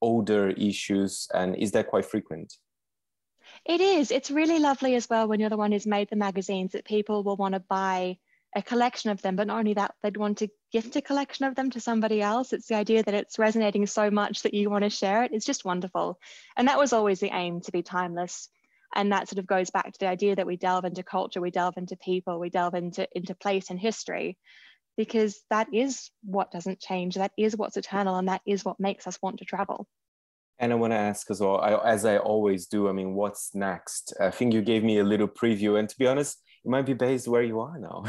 older 0.00 0.50
issues 0.50 1.28
and 1.34 1.56
is 1.56 1.72
that 1.72 1.88
quite 1.88 2.04
frequent? 2.04 2.54
It 3.64 3.80
is. 3.80 4.10
It's 4.10 4.30
really 4.30 4.58
lovely 4.58 4.94
as 4.94 5.08
well 5.08 5.28
when 5.28 5.40
you're 5.40 5.50
the 5.50 5.56
one 5.56 5.72
who's 5.72 5.86
made 5.86 6.08
the 6.10 6.16
magazines 6.16 6.72
that 6.72 6.84
people 6.84 7.22
will 7.22 7.36
want 7.36 7.54
to 7.54 7.60
buy 7.60 8.18
a 8.56 8.62
collection 8.62 9.10
of 9.10 9.20
them 9.20 9.36
but 9.36 9.46
not 9.46 9.58
only 9.58 9.74
that 9.74 9.94
they'd 10.02 10.16
want 10.16 10.38
to 10.38 10.48
gift 10.72 10.96
a 10.96 11.02
collection 11.02 11.44
of 11.44 11.54
them 11.54 11.70
to 11.70 11.80
somebody 11.80 12.22
else. 12.22 12.52
It's 12.52 12.66
the 12.66 12.76
idea 12.76 13.02
that 13.02 13.14
it's 13.14 13.38
resonating 13.38 13.86
so 13.86 14.10
much 14.10 14.42
that 14.42 14.54
you 14.54 14.70
want 14.70 14.84
to 14.84 14.90
share 14.90 15.22
it. 15.24 15.32
It's 15.32 15.46
just 15.46 15.64
wonderful. 15.64 16.18
And 16.56 16.68
that 16.68 16.78
was 16.78 16.92
always 16.92 17.20
the 17.20 17.34
aim 17.34 17.60
to 17.62 17.72
be 17.72 17.82
timeless. 17.82 18.48
And 18.94 19.12
that 19.12 19.28
sort 19.28 19.38
of 19.38 19.46
goes 19.46 19.70
back 19.70 19.92
to 19.92 19.98
the 19.98 20.08
idea 20.08 20.36
that 20.36 20.46
we 20.46 20.56
delve 20.56 20.86
into 20.86 21.02
culture 21.02 21.40
we 21.40 21.50
delve 21.50 21.76
into 21.76 21.96
people 21.96 22.38
we 22.38 22.48
delve 22.48 22.74
into 22.74 23.06
into 23.12 23.34
place 23.34 23.68
and 23.68 23.78
history 23.78 24.38
because 24.98 25.44
that 25.48 25.68
is 25.72 26.10
what 26.24 26.50
doesn't 26.50 26.80
change. 26.80 27.14
That 27.14 27.30
is 27.38 27.56
what's 27.56 27.76
eternal, 27.78 28.16
and 28.16 28.28
that 28.28 28.42
is 28.44 28.64
what 28.64 28.78
makes 28.80 29.06
us 29.06 29.16
want 29.22 29.38
to 29.38 29.46
travel. 29.46 29.86
And 30.58 30.72
I 30.72 30.74
want 30.74 30.92
to 30.92 30.98
ask 30.98 31.30
as 31.30 31.40
well, 31.40 31.60
I, 31.60 31.76
as 31.88 32.04
I 32.04 32.18
always 32.18 32.66
do, 32.66 32.88
I 32.88 32.92
mean, 32.92 33.14
what's 33.14 33.54
next? 33.54 34.12
I 34.20 34.30
think 34.30 34.52
you 34.52 34.60
gave 34.60 34.82
me 34.82 34.98
a 34.98 35.04
little 35.04 35.28
preview, 35.28 35.78
and 35.78 35.88
to 35.88 35.96
be 35.96 36.08
honest, 36.08 36.42
it 36.64 36.68
might 36.68 36.84
be 36.84 36.94
based 36.94 37.28
where 37.28 37.44
you 37.44 37.60
are 37.60 37.78
now. 37.78 38.06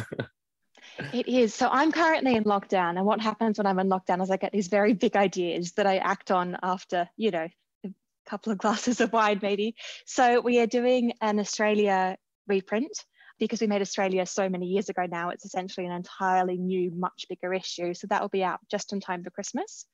it 1.13 1.27
is. 1.27 1.53
So 1.53 1.69
I'm 1.71 1.91
currently 1.91 2.35
in 2.35 2.43
lockdown, 2.43 2.97
and 2.97 3.05
what 3.05 3.21
happens 3.21 3.59
when 3.59 3.67
I'm 3.67 3.77
in 3.77 3.87
lockdown 3.87 4.23
is 4.23 4.31
I 4.31 4.37
get 4.37 4.51
these 4.51 4.67
very 4.67 4.93
big 4.93 5.15
ideas 5.15 5.73
that 5.73 5.85
I 5.85 5.97
act 5.97 6.31
on 6.31 6.57
after, 6.63 7.07
you 7.17 7.29
know, 7.29 7.47
a 7.85 7.89
couple 8.25 8.51
of 8.51 8.57
glasses 8.57 8.99
of 8.99 9.13
wine, 9.13 9.39
maybe. 9.43 9.75
So 10.07 10.41
we 10.41 10.59
are 10.59 10.67
doing 10.67 11.13
an 11.21 11.39
Australia 11.39 12.17
reprint 12.47 13.05
because 13.39 13.61
we 13.61 13.67
made 13.67 13.81
Australia 13.81 14.25
so 14.25 14.49
many 14.49 14.65
years 14.67 14.89
ago 14.89 15.05
now, 15.09 15.29
it's 15.29 15.45
essentially 15.45 15.85
an 15.85 15.93
entirely 15.93 16.57
new, 16.57 16.91
much 16.91 17.25
bigger 17.29 17.53
issue. 17.53 17.93
So 17.93 18.07
that 18.07 18.21
will 18.21 18.29
be 18.29 18.43
out 18.43 18.59
just 18.69 18.93
in 18.93 18.99
time 18.99 19.23
for 19.23 19.29
Christmas. 19.29 19.85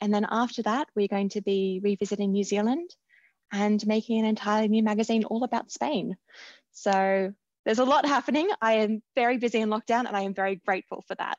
And 0.00 0.12
then 0.12 0.26
after 0.30 0.62
that, 0.62 0.88
we're 0.96 1.08
going 1.08 1.28
to 1.30 1.42
be 1.42 1.80
revisiting 1.82 2.32
New 2.32 2.44
Zealand 2.44 2.90
and 3.52 3.86
making 3.86 4.18
an 4.18 4.26
entirely 4.26 4.68
new 4.68 4.82
magazine 4.82 5.24
all 5.24 5.44
about 5.44 5.70
Spain. 5.70 6.16
So 6.72 7.32
there's 7.64 7.78
a 7.78 7.84
lot 7.84 8.06
happening. 8.06 8.50
I 8.60 8.74
am 8.74 9.02
very 9.14 9.36
busy 9.36 9.60
in 9.60 9.68
lockdown 9.68 10.06
and 10.06 10.16
I 10.16 10.22
am 10.22 10.34
very 10.34 10.56
grateful 10.66 11.04
for 11.06 11.14
that. 11.16 11.36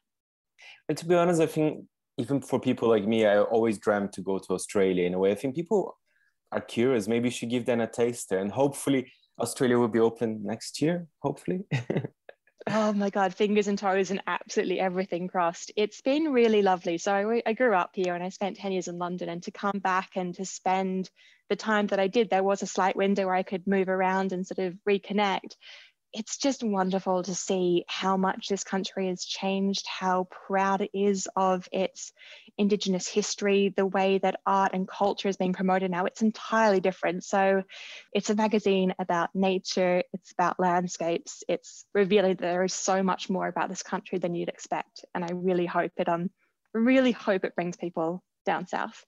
And 0.88 0.97
to 0.97 1.06
be 1.06 1.15
honest, 1.15 1.41
I 1.41 1.47
think 1.47 1.86
even 2.17 2.41
for 2.41 2.60
people 2.60 2.88
like 2.88 3.06
me, 3.06 3.25
I 3.25 3.39
always 3.41 3.77
dreamt 3.79 4.13
to 4.13 4.21
go 4.21 4.38
to 4.38 4.53
Australia 4.53 5.06
in 5.06 5.13
a 5.13 5.19
way. 5.19 5.32
I 5.32 5.36
think 5.36 5.56
people 5.56 5.97
are 6.51 6.62
curious. 6.62 7.08
Maybe 7.08 7.27
you 7.27 7.32
should 7.32 7.49
give 7.49 7.65
them 7.65 7.82
a 7.82 7.88
taster, 7.88 8.38
and 8.38 8.51
hopefully 8.51 9.12
Australia 9.39 9.78
will 9.78 9.88
be 9.88 10.00
open 10.00 10.41
next 10.43 10.82
year. 10.82 11.08
Hopefully. 11.22 11.62
oh 12.72 12.93
my 12.93 13.10
god 13.10 13.34
fingers 13.36 13.67
and 13.67 13.78
toes 13.78 14.10
and 14.10 14.24
absolutely 14.26 14.80
everything 14.80 15.28
crossed 15.28 15.72
it's 15.76 16.02
been 16.02 16.32
really 16.32 16.62
lovely 16.62 16.98
so 16.98 17.13
I, 17.13 17.41
I, 17.46 17.54
grew 17.54 17.76
up 17.76 17.91
here 17.93 18.15
and 18.15 18.24
i 18.24 18.30
spent 18.30 18.58
10 18.58 18.72
years 18.72 18.88
in 18.88 18.98
london 18.98 19.28
and 19.28 19.43
to 19.43 19.52
come 19.52 19.80
back 19.80 20.12
and 20.15 20.34
to 20.36 20.46
spend 20.46 21.10
the 21.50 21.58
time 21.58 21.88
that 21.88 22.00
i 22.00 22.08
did 22.08 22.30
there 22.30 22.43
was 22.43 22.62
a 22.62 22.67
slight 22.67 22.96
window 22.96 23.26
where 23.26 23.36
i 23.36 23.43
could 23.43 23.67
move 23.67 23.89
around 23.89 24.32
and 24.32 24.48
sort 24.48 24.65
of 24.65 24.78
reconnect 24.88 25.56
it's 26.13 26.38
just 26.38 26.63
wonderful 26.63 27.23
to 27.23 27.34
see 27.34 27.86
how 27.88 28.17
much 28.17 28.47
this 28.47 28.63
country 28.63 29.08
has 29.08 29.26
changed, 29.26 29.86
how 29.88 30.28
proud 30.47 30.82
it 30.82 30.91
is 30.93 31.28
of 31.36 31.67
its 31.71 32.12
Indigenous 32.58 33.08
history, 33.08 33.73
the 33.76 33.86
way 33.86 34.19
that 34.19 34.39
art 34.45 34.73
and 34.73 34.88
culture 34.88 35.28
is 35.28 35.38
being 35.38 35.54
promoted 35.54 35.89
now. 35.89 36.06
It's 36.06 36.21
entirely 36.21 36.80
different. 36.80 37.23
So, 37.23 37.63
it's 38.13 38.30
a 38.30 38.36
magazine 38.36 38.93
about 38.99 39.30
nature, 39.34 40.04
it's 40.13 40.32
about 40.32 40.60
landscapes, 40.60 41.43
it's 41.47 41.86
revealing 41.93 42.36
there 42.36 42.63
is 42.63 42.73
so 42.73 43.02
much 43.02 43.30
more 43.30 43.47
about 43.47 43.69
this 43.69 43.84
country 43.84 44.19
than 44.19 44.36
you'd 44.36 44.49
expect. 44.49 45.06
And 45.15 45.23
I 45.23 45.30
really 45.34 45.65
hope 45.65 45.91
it, 45.97 46.08
um, 46.08 46.30
really 46.73 47.12
hope 47.12 47.43
it 47.43 47.56
brings 47.56 47.76
people 47.76 48.23
down 48.45 48.67
south. 48.67 49.04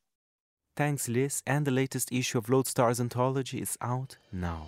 Thanks, 0.76 1.08
Liz. 1.08 1.42
And 1.46 1.66
the 1.66 1.72
latest 1.72 2.12
issue 2.12 2.38
of 2.38 2.48
Lodestars 2.48 3.00
Anthology 3.00 3.62
is 3.62 3.78
out 3.82 4.18
now. 4.32 4.68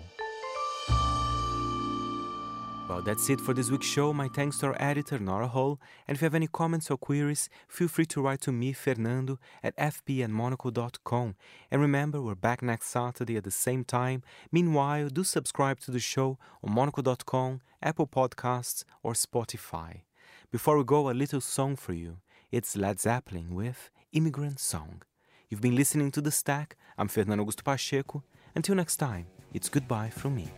Well, 2.88 3.02
that's 3.02 3.28
it 3.28 3.38
for 3.38 3.52
this 3.52 3.70
week's 3.70 3.86
show. 3.86 4.14
My 4.14 4.28
thanks 4.28 4.58
to 4.58 4.68
our 4.68 4.76
editor, 4.80 5.18
Nora 5.18 5.46
Hall. 5.46 5.78
And 6.06 6.16
if 6.16 6.22
you 6.22 6.26
have 6.26 6.34
any 6.34 6.46
comments 6.46 6.90
or 6.90 6.96
queries, 6.96 7.50
feel 7.68 7.86
free 7.86 8.06
to 8.06 8.22
write 8.22 8.40
to 8.42 8.52
me, 8.52 8.72
Fernando, 8.72 9.38
at 9.62 9.76
fp@monocle.com. 9.76 11.34
And 11.70 11.82
remember, 11.82 12.22
we're 12.22 12.34
back 12.34 12.62
next 12.62 12.86
Saturday 12.86 13.36
at 13.36 13.44
the 13.44 13.50
same 13.50 13.84
time. 13.84 14.22
Meanwhile, 14.50 15.10
do 15.10 15.22
subscribe 15.22 15.80
to 15.80 15.90
the 15.90 16.00
show 16.00 16.38
on 16.64 16.72
monaco.com, 16.72 17.60
Apple 17.82 18.06
Podcasts, 18.06 18.84
or 19.02 19.12
Spotify. 19.12 20.04
Before 20.50 20.78
we 20.78 20.84
go, 20.84 21.10
a 21.10 21.12
little 21.12 21.42
song 21.42 21.76
for 21.76 21.92
you. 21.92 22.16
It's 22.50 22.74
Led 22.74 23.00
Zeppelin 23.00 23.54
with 23.54 23.90
Immigrant 24.12 24.58
Song. 24.60 25.02
You've 25.50 25.60
been 25.60 25.76
listening 25.76 26.10
to 26.12 26.22
The 26.22 26.30
Stack. 26.30 26.74
I'm 26.96 27.08
Fernando 27.08 27.44
Augusto 27.44 27.62
Pacheco. 27.62 28.24
Until 28.54 28.76
next 28.76 28.96
time, 28.96 29.26
it's 29.52 29.68
goodbye 29.68 30.08
from 30.08 30.36
me. 30.36 30.48